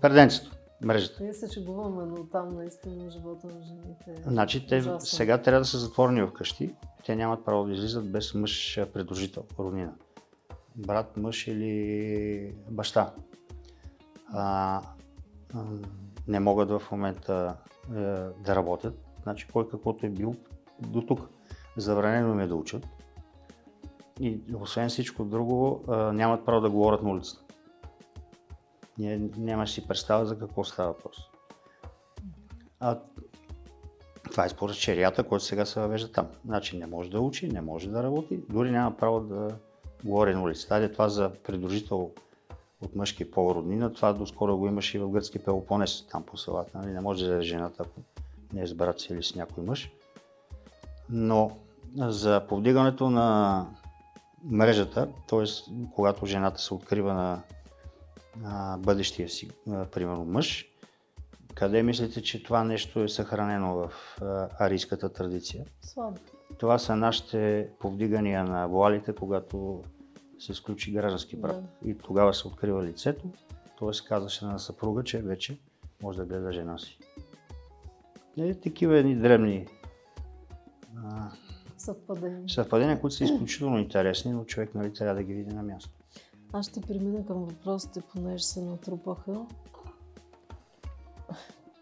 [0.00, 0.50] преденцето,
[0.84, 1.22] мрежата.
[1.22, 5.00] Ние се чегуваме, но там наистина живота на жените е Значи те ужасно.
[5.00, 6.74] сега трябва да са затворени вкъщи.
[7.06, 9.92] Те нямат право да излизат без мъж придружител, роднина.
[10.76, 13.12] Брат, мъж или баща.
[14.32, 14.82] А,
[16.28, 17.56] не могат в момента
[17.90, 18.00] е,
[18.44, 18.94] да работят.
[19.22, 20.34] Значи кой каквото е бил
[20.80, 21.28] до тук.
[21.76, 22.86] Забранено им е да учат.
[24.20, 27.44] И освен всичко друго, е, нямат право да говорят на улицата.
[28.98, 31.16] Ние нямаш си представа за какво става въпрос.
[32.80, 32.98] А,
[34.30, 36.26] това е според черията, който сега се въвежда там.
[36.44, 39.48] Значи не може да учи, не може да работи, дори няма право да
[40.04, 40.92] говори на улицата.
[40.92, 42.10] Това за придружител
[42.80, 46.78] от мъжки пол роднина, това доскоро го имаше и в гръцки Пелопонес, там по селата.
[46.78, 46.92] Нали?
[46.92, 48.00] Не може да е жената, ако
[48.52, 49.90] не е с брат си или с някой мъж.
[51.10, 51.50] Но
[51.96, 53.66] за повдигането на
[54.44, 55.44] мрежата, т.е.
[55.94, 57.42] когато жената се открива на
[58.44, 60.66] а, бъдещия си, а, примерно мъж,
[61.54, 65.64] къде мислите, че това нещо е съхранено в а, арийската традиция?
[65.82, 66.20] Слабо.
[66.58, 69.82] Това са нашите повдигания на вуалите, когато
[70.40, 71.56] се сключи граждански брак.
[71.56, 71.88] Да.
[71.90, 73.22] И тогава се открива лицето,
[73.78, 74.08] т.е.
[74.08, 75.58] казваше на съпруга, че вече
[76.02, 76.98] може да гледа жена си.
[78.36, 79.66] И е, такива едни древни
[81.76, 82.48] съвпадения.
[82.48, 85.90] съвпадения, които са изключително интересни, но човек нали, трябва да ги види на място.
[86.52, 89.46] Аз ще премина към въпросите, понеже се натрупаха.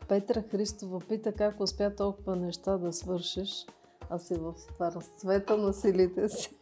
[0.09, 3.66] Петра Христова пита как успя толкова неща да свършиш,
[4.11, 6.58] а си в разцвета на силите си.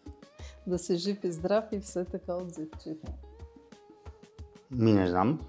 [0.67, 2.97] Да си жив и здрав и все така отзивчив.
[4.71, 5.41] Ми не знам.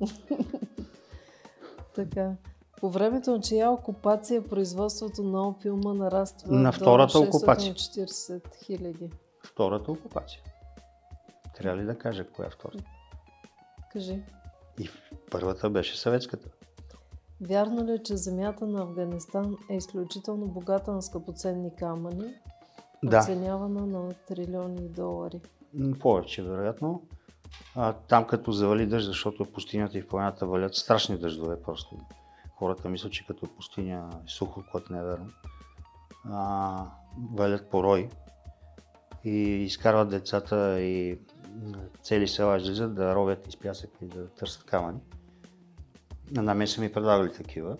[1.94, 2.32] така.
[2.80, 9.10] По времето на чия окупация производството на опиума нараства на втората до 640 хиляди?
[9.44, 10.42] Втората окупация.
[11.56, 12.84] Трябва ли да кажа коя е втората?
[13.92, 14.22] Кажи.
[14.80, 14.88] И
[15.30, 16.48] първата беше съветската.
[17.40, 22.34] Вярно ли е, че земята на Афганистан е изключително богата на скъпоценни камъни,
[23.04, 23.18] да.
[23.18, 25.40] оценявана на трилиони долари?
[26.00, 27.02] Повече, вероятно.
[27.74, 31.96] А, там като завали дъжд, защото пустинята и планината валят страшни дъждове просто.
[32.56, 35.30] Хората мислят, че като пустиня е сухо, което не е верно.
[36.30, 36.84] А,
[37.34, 38.08] валят порой
[39.24, 41.18] и изкарват децата и
[42.02, 44.98] цели села излизат да ровят из пясък и да търсят камъни.
[46.30, 47.76] На мен са ми предлагали такива.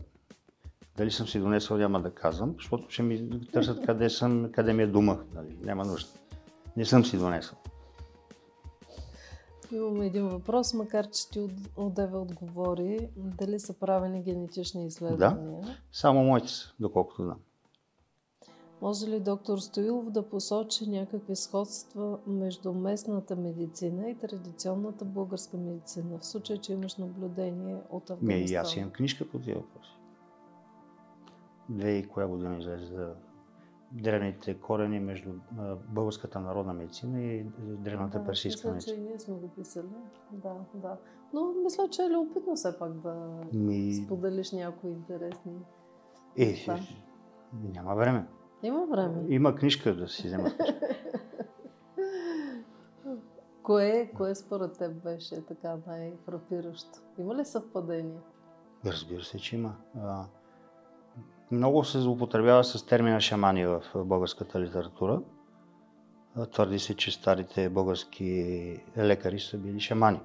[0.98, 4.82] Дали съм си донесъл, няма да казвам, защото ще ми търсят къде, съм, къде ми
[4.82, 5.18] е дома.
[5.34, 5.56] Нали?
[5.62, 6.10] Няма нужда.
[6.76, 7.58] Не съм си донесъл.
[9.72, 13.08] Имаме един въпрос, макар че ти отдеве отговори.
[13.16, 15.60] Дали са правени генетични изследвания?
[15.60, 17.38] Да, само моите са, доколкото знам.
[18.82, 26.18] Може ли доктор Стоилов да посочи някакви сходства между местната медицина и традиционната българска медицина,
[26.18, 28.50] в случай, че имаш наблюдение от Афганистан?
[28.50, 29.97] Ми, аз имам книжка по тези въпроси.
[31.68, 33.14] Две и коя година излезе за
[33.92, 35.30] древните корени между
[35.88, 38.96] българската народна медицина и древната да, персийска медицина.
[38.96, 39.86] Мисля, че и ние сме го писали.
[40.32, 40.96] Да, да.
[41.32, 43.94] Но мисля, че е любопитно все пак да Ми...
[43.94, 45.52] споделиш някои интересни.
[46.36, 46.78] Е, да.
[47.52, 48.26] няма време.
[48.62, 49.24] Има време.
[49.28, 50.50] Има книжка да си взема.
[53.62, 56.98] кое, кое според теб беше така най-фрапиращо?
[57.18, 58.20] Има ли съвпадение?
[58.86, 59.76] Разбира се, че има.
[60.00, 60.24] А,
[61.50, 65.20] много се злоупотребява с термина шамани в българската литература.
[66.52, 70.20] Твърди се, че старите български лекари са били шамани.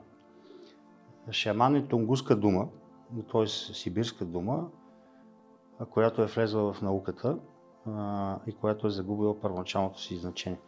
[1.32, 2.68] Шаман е тунгуска дума,
[3.32, 3.48] т.е.
[3.48, 4.68] сибирска дума,
[5.90, 7.38] която е влезла в науката
[8.48, 10.60] и която е загубила първоначалното си значение.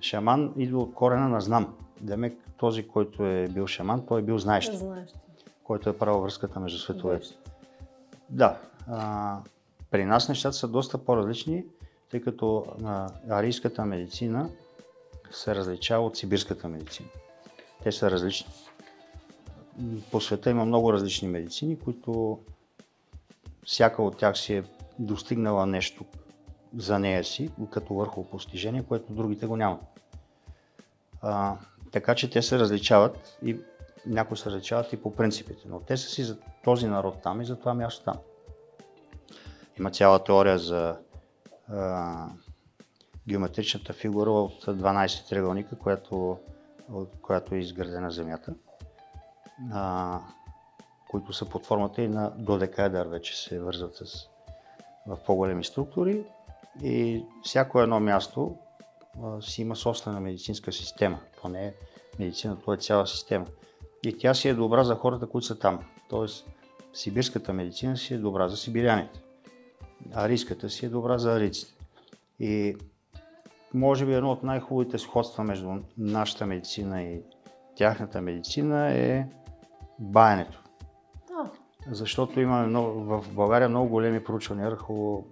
[0.00, 1.74] Шаман идва от корена на знам.
[2.00, 4.72] Демек този, който е бил шаман, той е бил знаещ,
[5.64, 7.26] който е правил връзката между световете.
[8.30, 8.58] Да.
[8.88, 9.38] А,
[9.90, 11.64] при нас нещата са доста по-различни,
[12.10, 14.50] тъй като а, арийската медицина
[15.30, 17.08] се различава от сибирската медицина.
[17.82, 18.52] Те са различни.
[20.10, 22.38] По света има много различни медицини, които
[23.64, 24.64] всяка от тях си е
[24.98, 26.04] достигнала нещо
[26.76, 29.80] за нея си, като върхово постижение, което другите го нямат.
[31.22, 31.56] А,
[31.90, 33.56] така че те се различават и
[34.06, 37.44] някои се различават и по принципите, но те са си за този народ там и
[37.44, 38.16] за това място там.
[39.80, 40.96] Има цяла теория за
[41.68, 42.26] а,
[43.28, 46.38] геометричната фигура от 12 триъгълника, която,
[46.92, 48.54] от, която е изградена Земята,
[49.72, 50.18] а,
[51.10, 54.28] които са под формата и на додекаедър вече се вързват с,
[55.06, 56.24] в по-големи структури
[56.82, 58.56] и всяко едно място
[59.22, 61.18] а, си има собствена медицинска система.
[61.42, 61.74] То не
[62.18, 63.46] медицина, то е цяла система.
[64.04, 65.84] И тя си е добра за хората, които са там.
[66.10, 66.46] Тоест,
[66.92, 69.20] сибирската медицина си е добра за сибиряните.
[70.14, 71.74] Арийската си е добра за арийците.
[72.38, 72.76] И
[73.74, 77.22] може би едно от най-хубавите сходства между нашата медицина и
[77.76, 79.26] тяхната медицина е
[79.98, 80.62] баянето.
[81.28, 81.50] Да.
[81.90, 85.22] Защото имаме много, в България много големи проучвания върху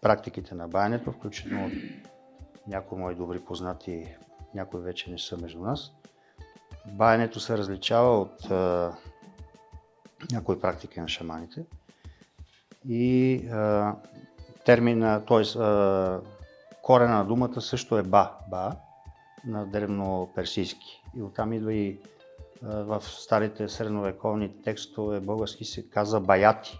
[0.00, 1.72] практиките на баянето, включително от
[2.66, 4.16] някои мои добри познати,
[4.54, 5.92] някои вече не са между нас.
[6.86, 8.92] Баянето се различава от а,
[10.32, 11.64] някои практики на шаманите
[12.88, 13.94] и а,
[14.64, 15.42] термина, т.е.
[16.82, 18.72] корена на думата също е ба, ба
[19.46, 21.02] на древно-персийски.
[21.16, 22.00] И оттам идва и
[22.64, 26.78] а, в старите средновековни текстове български се каза баяти.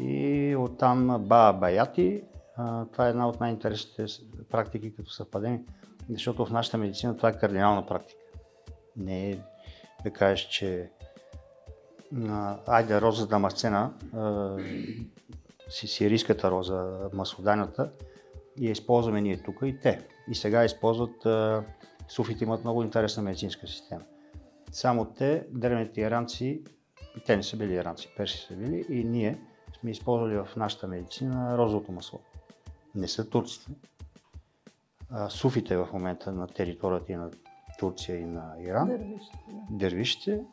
[0.00, 2.22] И оттам ба, баяти.
[2.56, 4.06] А, това е една от най-интересните
[4.50, 5.62] практики като съвпадение,
[6.10, 8.20] защото в нашата медицина това е кардинална практика.
[8.96, 9.38] Не е
[10.04, 10.90] да кажеш, че
[12.28, 13.92] а, айде роза дамасцена,
[15.68, 17.90] си сирийската роза, маслоданата,
[18.58, 20.06] я използваме ние тук и те.
[20.28, 21.26] И сега използват,
[22.08, 24.02] суфите имат много интересна медицинска система.
[24.72, 26.62] Само те, древните иранци,
[27.26, 29.38] те не са били иранци, перси са били и ние
[29.80, 32.20] сме използвали в нашата медицина розовото масло.
[32.94, 33.72] Не са турците.
[35.10, 37.30] А, суфите в момента на територията и на
[37.78, 39.18] Турция и на Иран,
[39.70, 40.44] Дървишите,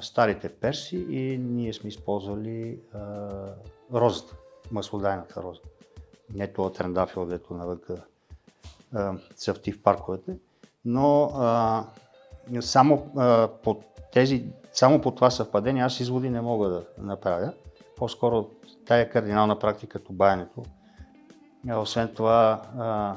[0.00, 2.98] старите перси и ние сме използвали а,
[3.94, 4.36] розата,
[4.70, 5.60] маслодайната роза.
[6.34, 8.04] Не това трендафил, дето навъка
[8.94, 10.36] а, цъфти в парковете,
[10.84, 11.84] но а,
[12.60, 17.52] само, а, по тези, само по това съвпадение аз изводи не мога да направя.
[17.96, 18.50] По-скоро
[18.86, 20.00] тая кардинална практика.
[20.20, 23.16] А, Освен това, а,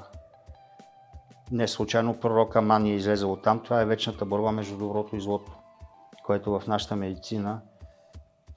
[1.51, 3.63] не случайно пророк Аман е излезъл от там.
[3.63, 5.51] Това е вечната борба между доброто и злото,
[6.27, 7.61] което в нашата медицина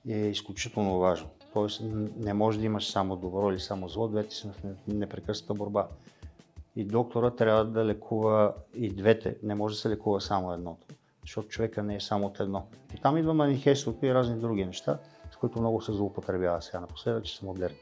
[0.08, 1.28] е изключително важно.
[1.52, 1.80] Тоест
[2.16, 5.88] не може да имаш само добро или само зло, двете са в непрекъсната борба.
[6.76, 10.86] И доктора трябва да лекува и двете, не може да се лекува само едното,
[11.22, 12.66] защото човека не е само от едно.
[12.94, 14.98] И там идва манихейството и разни други неща,
[15.32, 17.78] с които много се злоупотребява сега напоследък, че са модерни.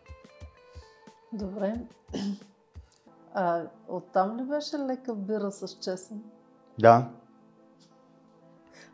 [1.33, 1.75] Добре.
[3.35, 6.23] А оттам ли беше лека бира с чесън?
[6.79, 7.11] Да,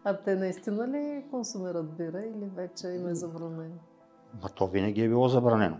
[0.04, 3.74] А те наистина ли консумират бира или вече им е забранено?
[4.42, 5.76] ма то винаги е било забранено.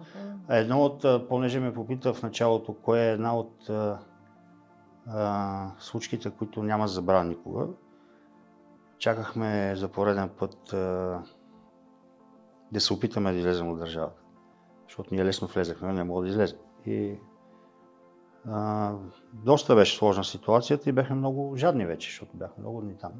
[0.00, 0.38] Аха.
[0.48, 3.98] Едно от, понеже ме попита в началото, кое е една от а,
[5.06, 7.66] а, случките, които няма да забравя никога.
[8.98, 11.22] Чакахме за пореден път а,
[12.72, 14.22] да се опитаме да излезем от държавата.
[14.88, 16.58] Защото ние лесно влезахме, не мога да излезем.
[16.86, 17.18] И
[18.48, 18.94] а,
[19.32, 23.12] доста беше сложна ситуацията и бяхме много жадни вече, защото бяхме много дни там.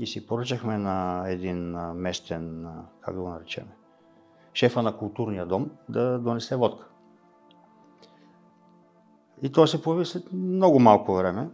[0.00, 2.66] И си поръчахме на един местен,
[3.00, 3.68] как да го наречем,
[4.54, 6.88] шефа на културния дом да донесе водка.
[9.42, 11.50] И той се появи след много малко време.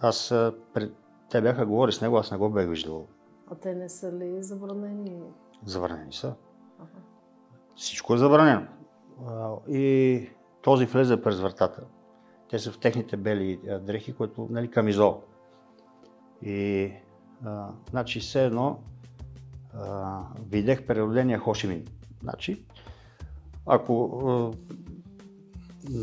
[0.00, 0.28] Аз,
[0.74, 0.94] пред...
[1.30, 3.06] те бяха говорили с него, аз не го бях виждал.
[3.50, 5.22] А те не са ли забранени?
[5.66, 6.34] Забранени са.
[6.78, 6.98] Аха.
[7.76, 8.66] Всичко е забранено.
[9.68, 10.28] И
[10.62, 11.82] този влезе през вратата.
[12.48, 15.22] Те са в техните бели дрехи, които, нали, камизол.
[16.42, 16.92] И,
[17.90, 18.78] значи, все едно
[19.74, 21.86] а, видях преродения Хошимин.
[22.22, 22.62] Значи,
[23.66, 24.50] ако а,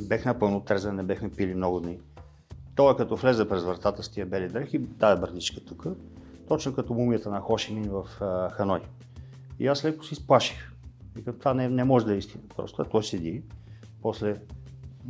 [0.08, 2.00] бех напълно трезен, не бехме пили много дни,
[2.76, 5.88] той като влезе през вратата с тия бели дрехи, тая бърдичка тук,
[6.48, 8.82] точно като мумията на Хошимин в а, Ханой.
[9.60, 10.72] И аз леко си сплаших.
[11.16, 12.44] Викам, това не, не може да е истина.
[12.56, 13.44] Просто той седи.
[14.02, 14.36] После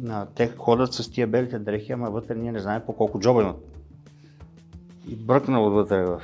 [0.09, 3.41] а, те ходят с тия белите дрехи, ама вътре ние не знаем по колко джоба
[3.41, 3.76] имат.
[5.07, 6.21] И бръкнал отвътре в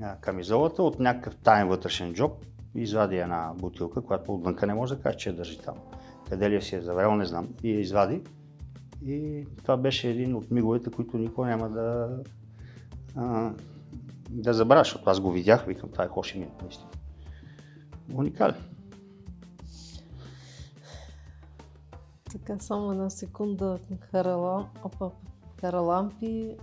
[0.00, 5.02] а, камизолата от някакъв таен вътрешен джоб извади една бутилка, която отвънка не може да
[5.02, 5.74] каже, че я държи там.
[6.28, 7.48] Къде ли си е заврял, не знам.
[7.62, 8.22] И я извади.
[9.04, 12.18] И това беше един от миговете, които никога няма да,
[13.16, 13.52] а,
[14.30, 16.90] да забравя, защото аз го видях, викам, това е Хоши Мин, наистина.
[18.14, 18.56] Уникален.
[22.32, 23.78] Така, само една секунда.
[25.60, 26.56] Харалампи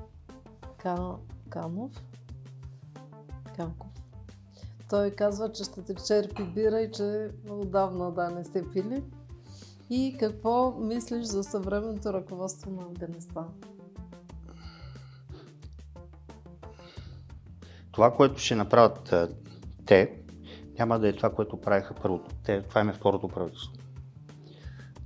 [0.84, 1.18] Кан,
[1.50, 1.92] Канов.
[3.56, 3.92] Канков.
[4.90, 9.04] Той казва, че ще те черпи бира и че отдавна да не сте пили.
[9.90, 13.48] И какво мислиш за съвременното ръководство на Афганистан?
[17.92, 19.14] Това, което ще направят
[19.86, 20.20] те,
[20.80, 22.36] няма да е това, което правиха първото.
[22.44, 23.74] Те, това е второто правителство.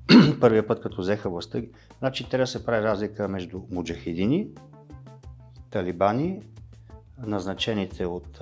[0.41, 1.61] Първия път, като взеха властта,
[1.99, 4.47] значи трябва да се прави разлика между муджахидини,
[5.69, 6.41] талибани,
[7.25, 8.41] назначените от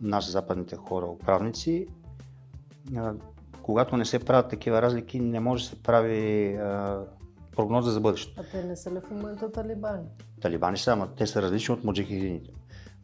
[0.00, 1.86] нас, западните хора, управници.
[3.62, 6.58] Когато не се правят такива разлики, не може да се прави
[7.56, 8.40] прогноза за бъдещето.
[8.40, 10.04] А те не са ли в момента талибани?
[10.40, 12.50] Талибани са, ама те са различни от муджахидините.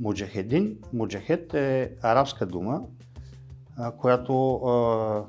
[0.00, 2.82] Муджахедин, муджахед е арабска дума,
[3.98, 5.24] която а,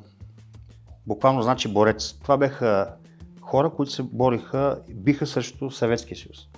[1.08, 2.14] буквално значи борец.
[2.14, 2.96] Това беха
[3.42, 6.51] хора, които се бориха, биха срещу Съветския съюз.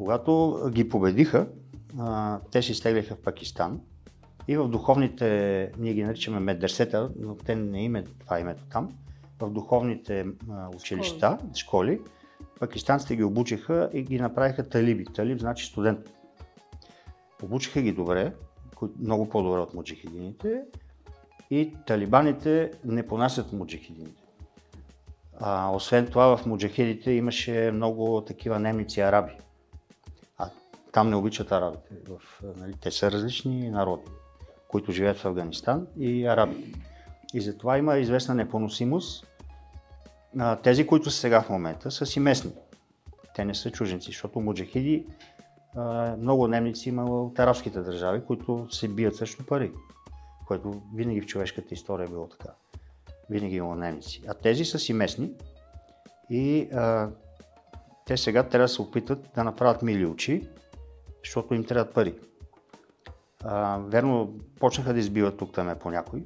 [0.00, 1.46] Когато ги победиха,
[2.50, 3.80] те се изтегляха в Пакистан
[4.48, 8.88] и в духовните, ние ги наричаме медресета, но те не име това името там,
[9.40, 10.26] в духовните
[10.76, 11.58] училища, школи.
[11.58, 12.00] школи,
[12.60, 15.04] пакистанците ги обучиха и ги направиха талиби.
[15.04, 16.00] Талиб значи студент.
[17.42, 18.32] Обучиха ги добре,
[19.00, 20.62] много по-добре от муджихидините
[21.50, 24.22] и талибаните не понасят муджихидините.
[25.40, 29.32] А, освен това в муджахидите имаше много такива немници араби.
[30.92, 31.94] Там не обичат арабите.
[32.08, 34.02] В, нали, те са различни народи,
[34.68, 36.74] които живеят в Афганистан и араби.
[37.34, 39.26] И затова има известна непоносимост.
[40.62, 42.52] Тези, които са сега в момента, са си местни.
[43.34, 45.06] Те не са чуженци, защото муджахиди
[46.18, 49.72] много немници има от арабските държави, които се бият срещу пари,
[50.46, 52.50] което винаги в човешката история е било така.
[53.30, 54.22] Винаги има немници.
[54.28, 55.30] А тези са си местни
[56.30, 57.08] и а,
[58.06, 60.48] те сега трябва да се опитат да направят мили очи,
[61.24, 62.14] защото им трябват пари.
[63.44, 66.24] А, верно, почнаха да избиват тук там по някой,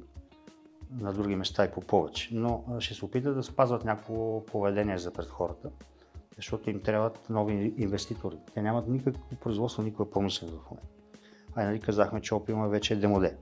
[0.99, 5.13] на други места и по повече, но ще се опитат да спазват някакво поведение за
[5.13, 5.69] пред хората
[6.35, 8.35] защото им трябват нови инвеститори.
[8.53, 10.89] Те нямат никакво производство, никаква промишленост в момента.
[11.55, 13.37] А нали казахме, че опиума вече е демоде.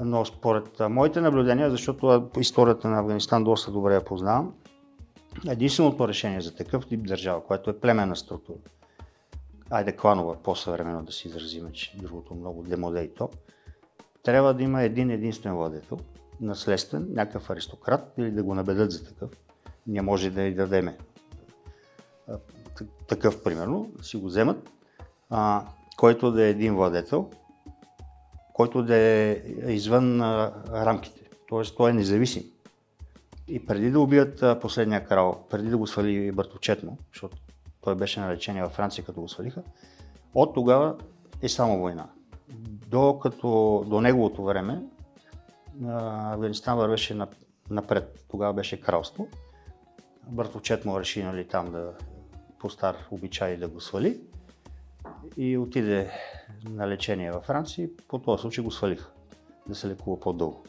[0.00, 4.54] Но според моите наблюдения, защото историята на Афганистан доста добре я познавам,
[5.48, 8.58] единственото решение за такъв тип държава, което е племенна структура,
[9.70, 13.30] айде кланова, по-съвременно да си изразиме, че другото много демоде и то,
[14.22, 15.98] трябва да има един единствен владетел,
[16.40, 19.30] наследствен, някакъв аристократ или да го набедат за такъв.
[19.86, 20.98] Не може да и дадеме
[23.08, 24.70] такъв примерно, си го вземат,
[25.30, 27.30] а, който да е един владетел,
[28.52, 31.74] който да е извън а, рамките, т.е.
[31.76, 32.42] той е независим.
[33.48, 37.36] И преди да убият а, последния крал, преди да го свали Бърточетно, защото
[37.86, 39.62] той беше на лечение във Франция, като го свалиха,
[40.34, 40.96] от тогава
[41.42, 42.06] е само война.
[42.88, 44.82] Докато до неговото време
[45.88, 47.18] Афганистан вървеше
[47.70, 48.24] напред.
[48.28, 49.28] Тогава беше кралство.
[50.28, 51.92] Бърточет му реши нали, там да
[52.58, 54.20] по стар обичай да го свали
[55.36, 56.10] и отиде
[56.70, 59.10] на лечение във Франция по този случай го свалиха
[59.68, 60.64] да се лекува по-дълго.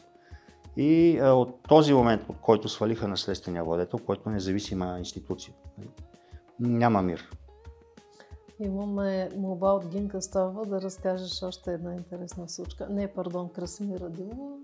[0.76, 5.54] И а, от този момент, от който свалиха наследствения владетел, който независима институция,
[6.60, 7.30] няма мир.
[8.60, 12.86] Имаме молба от Гинка Стова да разкажеш още една интересна случка.
[12.90, 14.56] Не, пардон, Красимира Димова.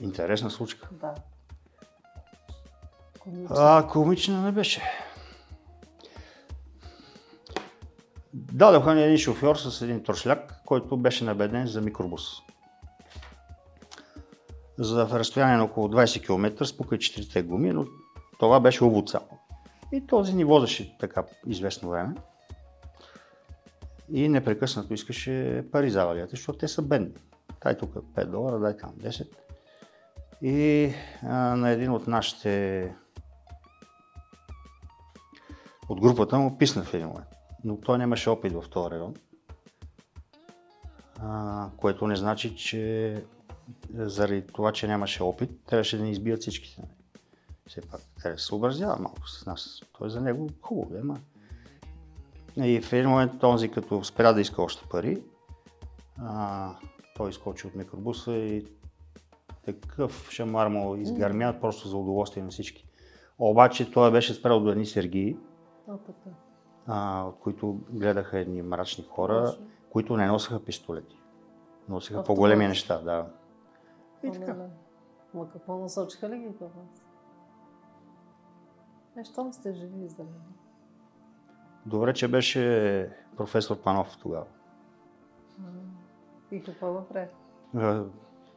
[0.00, 0.88] Интересна случка?
[0.92, 1.14] Да.
[3.20, 3.56] Комична.
[3.58, 4.82] А, комична не беше.
[8.34, 12.22] Дадоха ни един шофьор с един трошляк, който беше набеден за микробус.
[14.78, 17.86] За разстояние на около 20 км спука 4 гуми, но
[18.38, 19.26] това беше увод само.
[19.92, 22.14] И този ни возеше така известно време.
[24.12, 27.12] И непрекъснато искаше пари за аварията, защото те са бедни.
[27.62, 29.28] Дай тук 5 долара, дай там 10.
[30.42, 32.94] И а, на един от нашите
[35.88, 37.28] от групата му писна в един момент.
[37.64, 39.14] Но той нямаше опит в този район.
[41.20, 43.14] А, което не значи, че
[43.94, 46.82] заради това, че нямаше опит, трябваше да ни избият всичките.
[47.66, 49.80] Все пак трябва да се съобразява малко с нас.
[49.98, 51.16] Той за него хубаво, ама.
[52.56, 55.22] И в един момент този, като спря да иска още пари,
[56.18, 56.70] а,
[57.16, 58.66] той изкочи от микробуса и
[59.64, 61.60] такъв шамар му изгърмя, mm.
[61.60, 62.88] просто за удоволствие на всички.
[63.38, 65.36] Обаче той беше спрял до едни сергии,
[66.86, 69.66] а, от които гледаха едни мрачни хора, Точно.
[69.90, 71.16] които не носеха пистолети.
[71.88, 73.26] Носеха по-големи неща, да.
[74.24, 74.56] И така.
[75.34, 77.05] Ма какво насочиха ли ги към вас?
[79.18, 80.30] Е, щом сте живи и здрави.
[81.86, 84.46] Добре, че беше професор Панов тогава.
[86.50, 87.28] И какво направи?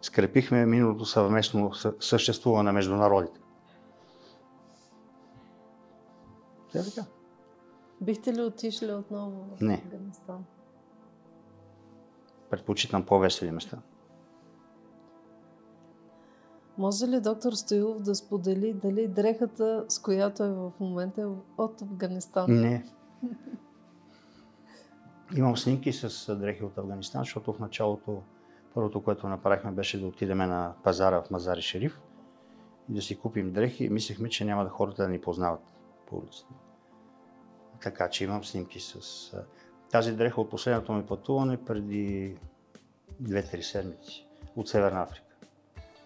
[0.02, 3.40] Скрепихме миналото съвместно съществуване между народите.
[6.72, 7.08] Те така.
[8.02, 9.74] Бихте ли отишли отново в Не.
[9.74, 10.46] Афганистан?
[12.50, 13.78] Предпочитам по-весели места.
[16.80, 21.26] Може ли доктор Стоилов да сподели дали дрехата, с която е в момента, е
[21.58, 22.46] от Афганистан?
[22.50, 22.86] Не.
[25.38, 28.22] Имам снимки с дрехи от Афганистан, защото в началото
[28.74, 32.02] първото, което направихме, беше да отидем на пазара в Мазари Шериф
[32.90, 35.62] и да си купим дрехи и мислехме, че няма да хората да ни познават
[36.08, 36.54] по улицата.
[37.82, 39.32] Така че имам снимки с...
[39.92, 42.38] Тази дреха от последното ми пътуване преди
[43.24, 45.29] 2-3 седмици от Северна Африка.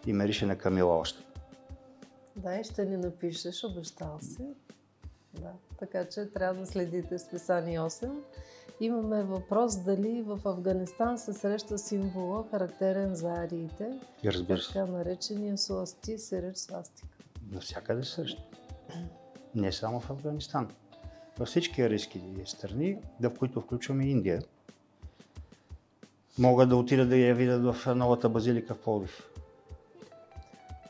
[0.06, 1.24] И мерише на Камила още.
[2.36, 4.48] Да, и ще ни напишеш, обещал си.
[5.34, 8.12] Да, така че трябва да следите списание 8.
[8.80, 14.00] Имаме въпрос дали в Афганистан се среща символа, характерен за ариите.
[14.24, 14.74] И разбира се.
[14.74, 17.18] Така наречения суасти, сиреч свастика.
[17.52, 18.44] Навсякъде се среща.
[19.56, 20.70] Не само в Афганистан.
[21.38, 24.42] Във всички арийски страни, да в които включваме Индия,
[26.40, 29.33] могат да отидат да я видят в новата базилика в Пловдив.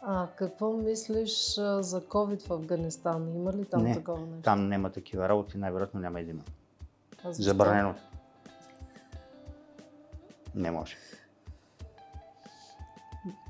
[0.05, 3.35] А какво мислиш за COVID в Афганистан?
[3.35, 4.41] Има ли там не, такова нещо?
[4.41, 6.43] Там няма такива работи, най-вероятно няма и да има.
[7.31, 7.95] Забранено.
[10.55, 10.97] Не може.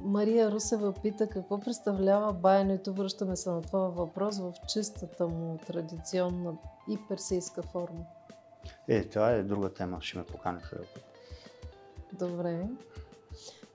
[0.01, 2.93] Мария Русева пита какво представлява баянето.
[2.93, 6.53] Връщаме се на това въпрос в чистата му традиционна
[6.89, 8.05] и персийска форма.
[8.87, 9.97] Е, това е друга тема.
[10.01, 10.67] Ще ме поканите.
[12.13, 12.67] Добре.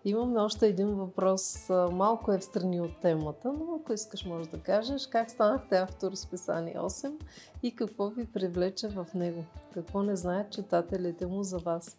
[0.09, 1.68] Имаме още един въпрос.
[1.92, 6.12] Малко е в страни от темата, но ако искаш може да кажеш как станахте автор
[6.12, 7.12] с писание 8
[7.62, 9.44] и какво ви привлече в него?
[9.74, 11.98] Какво не знаят читателите му за вас?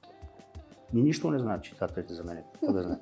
[0.93, 2.43] Нищо не знаят читателите за мен.
[2.69, 3.01] Да знаят?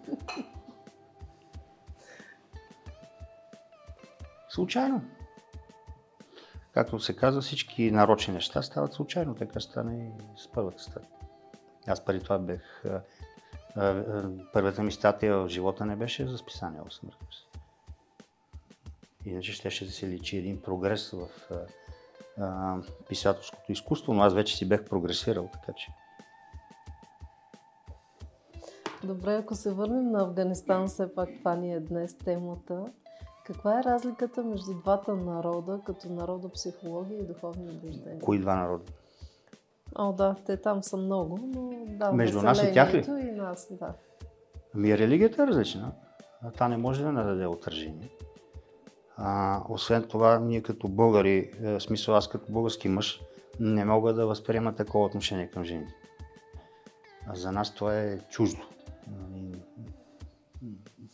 [4.49, 5.01] Случайно.
[6.73, 9.35] Както се казва, всички нарочни неща стават случайно.
[9.35, 11.09] Така стане и с първата статия.
[11.87, 12.83] Аз преди това бех
[14.53, 17.01] първата ми статия в живота не беше за списание 8,
[19.25, 21.27] Иначе ще, ще да се личи един прогрес в
[22.39, 22.77] а,
[23.09, 25.87] писателското изкуство, но аз вече си бех прогресирал, така че.
[29.03, 32.85] Добре, ако се върнем на Афганистан, все пак това ни е днес темата.
[33.45, 38.19] Каква е разликата между двата народа, като народопсихология и духовни убеждения?
[38.19, 38.83] Кои два народа?
[39.95, 43.05] О, да, те там са много, но да, Между нас и тях ли?
[43.07, 43.93] И нас, да.
[44.75, 45.91] Ами религията е различна.
[46.57, 48.09] Та не може да нададе отражение.
[49.17, 53.21] А, освен това, ние като българи, е, в смисъл аз като български мъж,
[53.59, 55.93] не мога да възприема такова отношение към жените.
[57.27, 58.61] А за нас това е чуждо.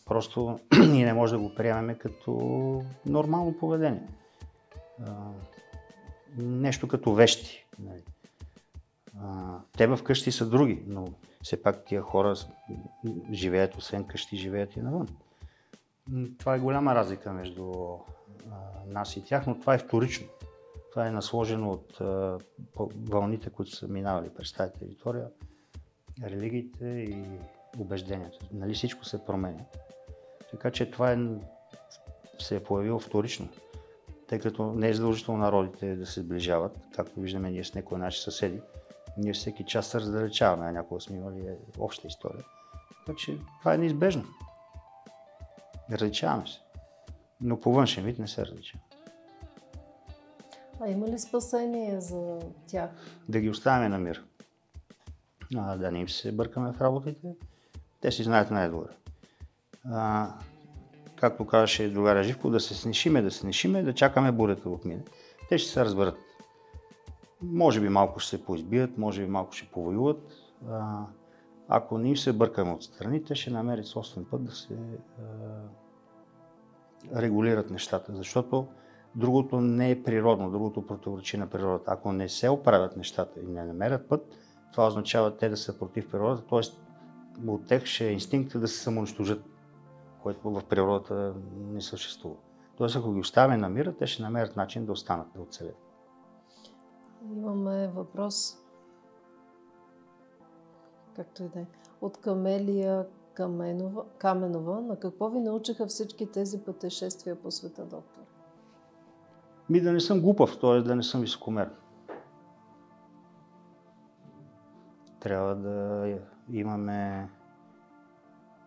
[0.06, 0.58] Просто
[0.88, 2.32] ние не можем да го приемем като
[3.06, 4.08] нормално поведение.
[6.36, 7.66] Нещо като вещи.
[7.78, 8.02] Нали.
[9.76, 11.08] Те вкъщи са други, но
[11.42, 12.34] все пак тия хора
[13.32, 15.08] живеят, освен къщи, живеят и навън.
[16.38, 18.56] Това е голяма разлика между а,
[18.86, 20.26] нас и тях, но това е вторично.
[20.90, 22.38] Това е насложено от а,
[23.08, 25.28] вълните, които са минавали през тази територия,
[26.22, 27.24] религиите и
[27.78, 28.38] убежденията.
[28.52, 29.64] Нали всичко се променя.
[30.50, 31.18] Така че това е,
[32.38, 33.48] се е появило вторично,
[34.28, 38.22] тъй като не е задължително народите да се сближават, както виждаме ние с някои наши
[38.22, 38.60] съседи,
[39.16, 41.48] ние всеки час се раздалечаваме, а някога сме имали
[41.78, 42.44] обща история.
[43.06, 44.24] Така че това е неизбежно.
[45.92, 46.60] Различаваме се.
[47.40, 48.84] Но по външен вид не се различаваме.
[50.80, 52.90] А има ли спасение за тях?
[53.28, 54.24] Да ги оставяме на мир.
[55.56, 57.34] А, да не им се бъркаме в работите.
[58.00, 58.90] Те си знаят най-добре.
[59.90, 60.28] А,
[61.16, 65.02] както казваше другаря Живко, да се снишиме, да се снишиме, да чакаме бурята в мине.
[65.48, 66.16] Те ще се разберат.
[67.42, 70.32] Може би малко ще се поизбият, може би малко ще повоюват.
[70.70, 71.06] А,
[71.68, 75.22] ако не им се бъркаме от страни, те ще намерят собствен път да се а,
[77.20, 78.66] регулират нещата, защото
[79.14, 81.90] другото не е природно, другото противоречи на природата.
[81.90, 84.26] Ако не се оправят нещата и не намерят път,
[84.72, 86.60] това означава те да са против природата, т.е.
[87.50, 89.44] от тях ще е инстинкта да се самоунищожат,
[90.22, 92.36] което в природата не съществува.
[92.76, 95.83] Тоест, ако ги оставим на мира, те ще намерят начин да останат, да оцелят.
[97.32, 98.58] Имаме въпрос.
[101.16, 101.66] Както и да е.
[102.00, 104.80] От Камелия Каменова, Каменова.
[104.80, 108.22] На какво ви научиха всички тези пътешествия по света, доктор?
[109.70, 110.80] Ми да не съм глупав, т.е.
[110.80, 111.70] да не съм високомер.
[115.20, 116.06] Трябва да
[116.50, 117.30] имаме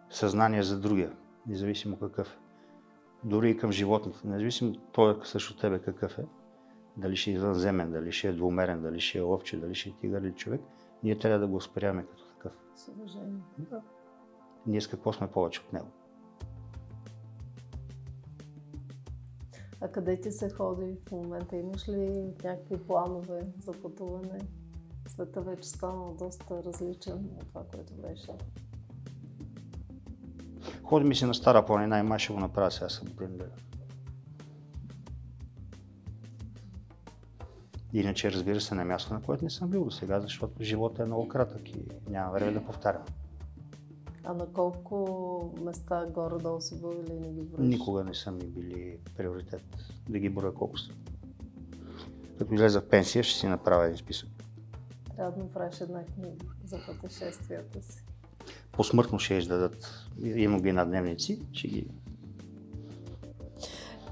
[0.10, 1.12] съзнание за другия,
[1.48, 2.38] независимо какъв е.
[3.24, 6.26] Дори и към животните, независимо той също тебе какъв е,
[6.98, 9.94] дали ще е извънземен, дали ще е двумерен, дали ще е овче, дали ще е
[10.02, 10.62] тигър или човек,
[11.04, 12.52] ние трябва да го спряме като такъв.
[12.76, 13.42] С уважение.
[13.58, 13.82] Да.
[14.66, 15.88] Ние с какво сме повече от него?
[19.82, 21.56] А къде ти се ходи в момента?
[21.56, 24.40] Имаш ли някакви планове за пътуване?
[25.08, 28.32] Света вече стана доста различен от това, което беше.
[30.84, 33.08] Ходи ми се на Стара планина и май ще го направя сега съм
[37.98, 41.06] Иначе, разбира се, на място, на което не съм бил до сега, защото живота е
[41.06, 43.02] много кратък и няма време да повтарям.
[44.24, 47.70] А на колко места горе-долу си бил или не ги броиш?
[47.70, 49.64] Никога не са ми били приоритет
[50.10, 50.92] да ги броя колко са.
[52.38, 54.30] Като излеза в пенсия, ще си направя един списък.
[55.16, 58.04] Трябва да направиш една книга за пътешествията си.
[58.72, 60.08] Посмъртно ще издадат.
[60.24, 61.88] Има ги на дневници, ще ги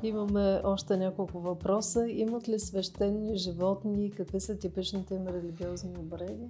[0.06, 2.08] Имаме още няколко въпроса.
[2.10, 4.12] Имат ли свещени животни?
[4.12, 6.47] Какви са типичните им религиозни обреди?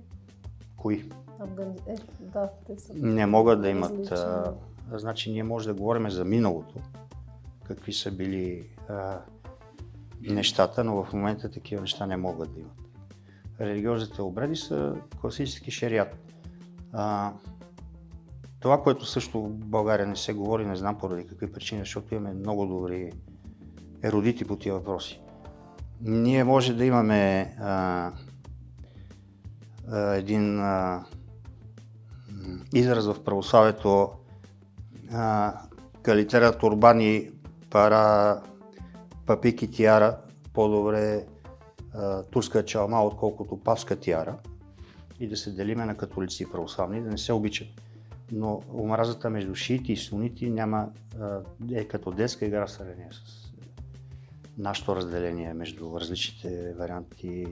[0.78, 1.12] Кои?
[1.40, 1.76] Афгани...
[1.88, 2.94] Е, да, те са.
[2.96, 4.12] Не могат да имат.
[4.12, 4.54] А,
[4.94, 6.76] значи ние може да говорим за миналото,
[7.64, 9.20] какви са били а,
[10.22, 12.78] нещата, но в момента такива неща не могат да имат.
[13.62, 16.18] Религиозните обреди са класически шариат.
[16.94, 17.34] А,
[18.60, 22.34] това, което също в България не се говори, не знам поради какви причини, защото имаме
[22.34, 23.12] много добри
[24.06, 25.22] еродити по тия въпроси.
[26.02, 28.12] Ние може да имаме а,
[29.92, 31.06] а, един а,
[32.74, 34.10] израз в православието
[36.02, 37.32] калитера турбани
[37.70, 38.42] пара
[39.26, 40.18] папики тиара,
[40.54, 41.26] по-добре
[41.94, 44.38] а, турска чалма, отколкото павска тиара
[45.20, 47.68] и да се делиме на католици и православни, да не се обичат.
[48.32, 50.90] Но омразата между шиити и сунити няма,
[51.20, 51.42] а,
[51.72, 53.45] е като детска игра в сравнение с
[54.58, 57.46] нашето разделение между различните варианти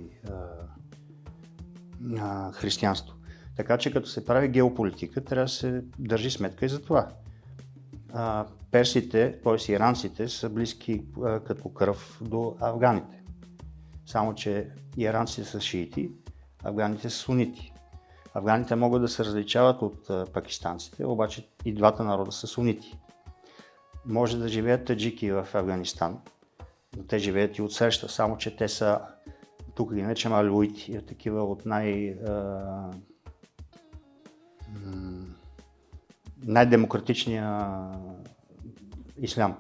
[2.02, 3.16] на християнство.
[3.56, 7.10] Така че като се прави геополитика, трябва да се държи сметка и за това.
[8.72, 9.72] Персите, т.е.
[9.72, 11.06] иранците, са близки
[11.46, 13.24] като кръв до афганите.
[14.06, 16.12] Само, че иранците са шиити,
[16.64, 17.74] афганите са сунити.
[18.34, 22.98] Афганите могат да се различават от пакистанците, обаче и двата народа са сунити.
[24.06, 26.20] Може да живеят таджики в Афганистан,
[26.98, 29.00] но те живеят и от среща, само че те са,
[29.76, 32.18] тук ги наричаме алюити, такива от най-
[36.46, 37.70] най-демократичния
[39.22, 39.58] ислям.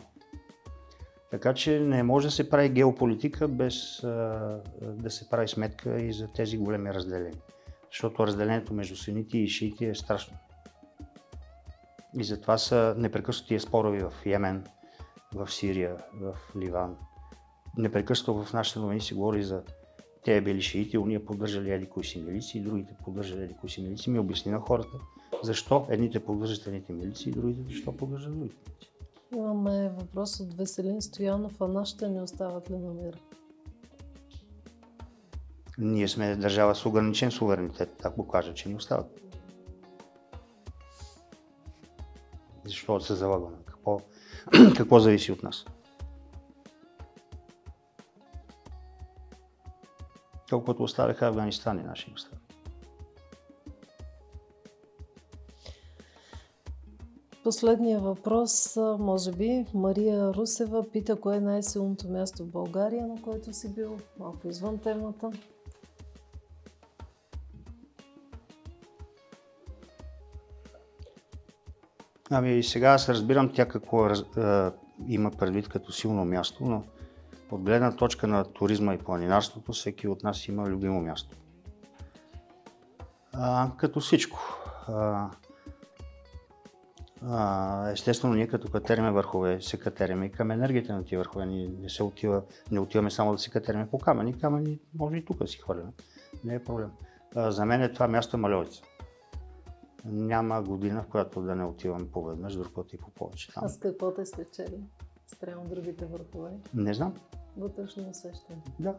[1.31, 6.13] Така че не може да се прави геополитика без а, да се прави сметка и
[6.13, 7.41] за тези големи разделения.
[7.91, 10.37] Защото разделението между сунити и шиити е страшно.
[12.19, 14.63] И затова са непрекъснатия спорови в Йемен,
[15.33, 16.97] в Сирия, в Ливан.
[17.77, 19.63] Непрекъснато в нашите новини се говори за
[20.25, 24.09] те били шиити, уния поддържали еди кои си милици, другите поддържали еди кои си милици.
[24.09, 24.97] Ми обясни на хората
[25.43, 28.89] защо едните поддържат едните милици и другите защо поддържат другите милици.
[29.35, 33.21] Имаме въпрос от Веселин Стоянов, а нашите не остават ли на мир?
[35.77, 39.21] Ние сме държава с ограничен суверенитет, ако кажа, че ни остават.
[42.65, 43.57] Защо се залагаме?
[43.65, 43.99] Какво,
[44.77, 45.65] какво зависи от нас?
[50.53, 52.41] Колкото оставяха Афганистан и наши остави.
[57.43, 63.53] Последния въпрос, може би, Мария Русева пита кое е най-силното място в България, на което
[63.53, 65.31] си бил малко извън темата.
[72.31, 74.13] Ами сега аз разбирам тя какво е,
[75.07, 76.83] има предвид като силно място, но
[77.53, 81.35] от гледна точка на туризма и планинарството, всеки от нас има любимо място.
[83.33, 84.39] А, като всичко.
[84.87, 85.29] А,
[87.21, 91.45] а, естествено, ние като катериме върхове, се катериме и към енергията на тия върхове.
[91.45, 94.39] Ние не, се отива, не отиваме само да се катериме по камъни.
[94.39, 95.91] Камъни може и тук да си хвърляме.
[96.43, 96.91] Не е проблем.
[97.35, 98.81] А, за мен е това място е Малевица.
[100.05, 103.51] Няма година, в която да не отивам поведнъж, друг път и по повече.
[103.55, 104.83] А с какво те спечели
[105.27, 106.51] спрямо другите върхове?
[106.73, 107.13] Не знам.
[107.57, 108.61] Вътрешно усещане.
[108.79, 108.95] Да.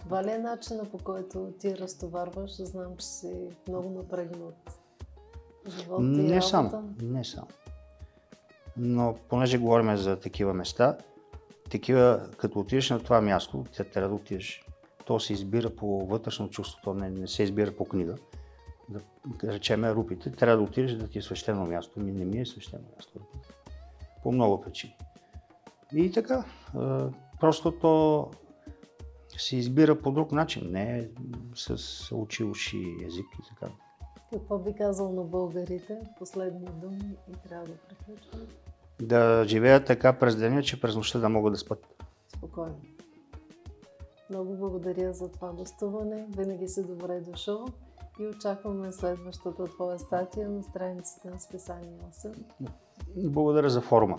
[0.00, 2.62] Това ли е начина по който ти разтоварваш?
[2.62, 4.80] Знам, че си много напрегнат
[5.68, 6.48] живота и Не работа.
[6.48, 6.94] само.
[7.02, 7.46] Не само.
[8.76, 10.98] Но понеже говорим за такива места,
[11.70, 14.64] такива, като отидеш на това място, тя трябва да отидеш.
[15.06, 18.16] То се избира по вътрешно чувство, то не, не се избира по книга.
[18.88, 19.00] Да
[19.44, 22.00] речеме рупите, трябва да отидеш да ти е свещено място.
[22.00, 23.18] Ми не ми е свещено място.
[24.22, 24.96] По много причини.
[25.94, 26.44] И така,
[27.40, 28.30] просто то
[29.38, 31.08] се избира по друг начин, не
[31.54, 33.72] с очи, уши, език и така.
[34.32, 36.00] Какво би казал на българите?
[36.18, 38.44] Последни думи и трябва да приключваме.
[39.02, 42.02] Да живеят така през деня, че през нощта да могат да спят.
[42.28, 42.80] Спокойно.
[44.30, 46.26] Много благодаря за това гостуване.
[46.36, 47.66] Винаги си добре дошъл
[48.20, 52.34] и очакваме следващата твоя статия на страницата на списание 8.
[53.16, 54.18] Благодаря за форума.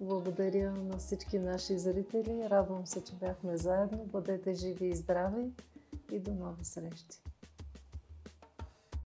[0.00, 2.48] Благодаря на всички наши зрители.
[2.50, 4.04] Радвам се, че бяхме заедно.
[4.04, 5.50] Бъдете живи и здрави
[6.12, 7.22] и до нови срещи.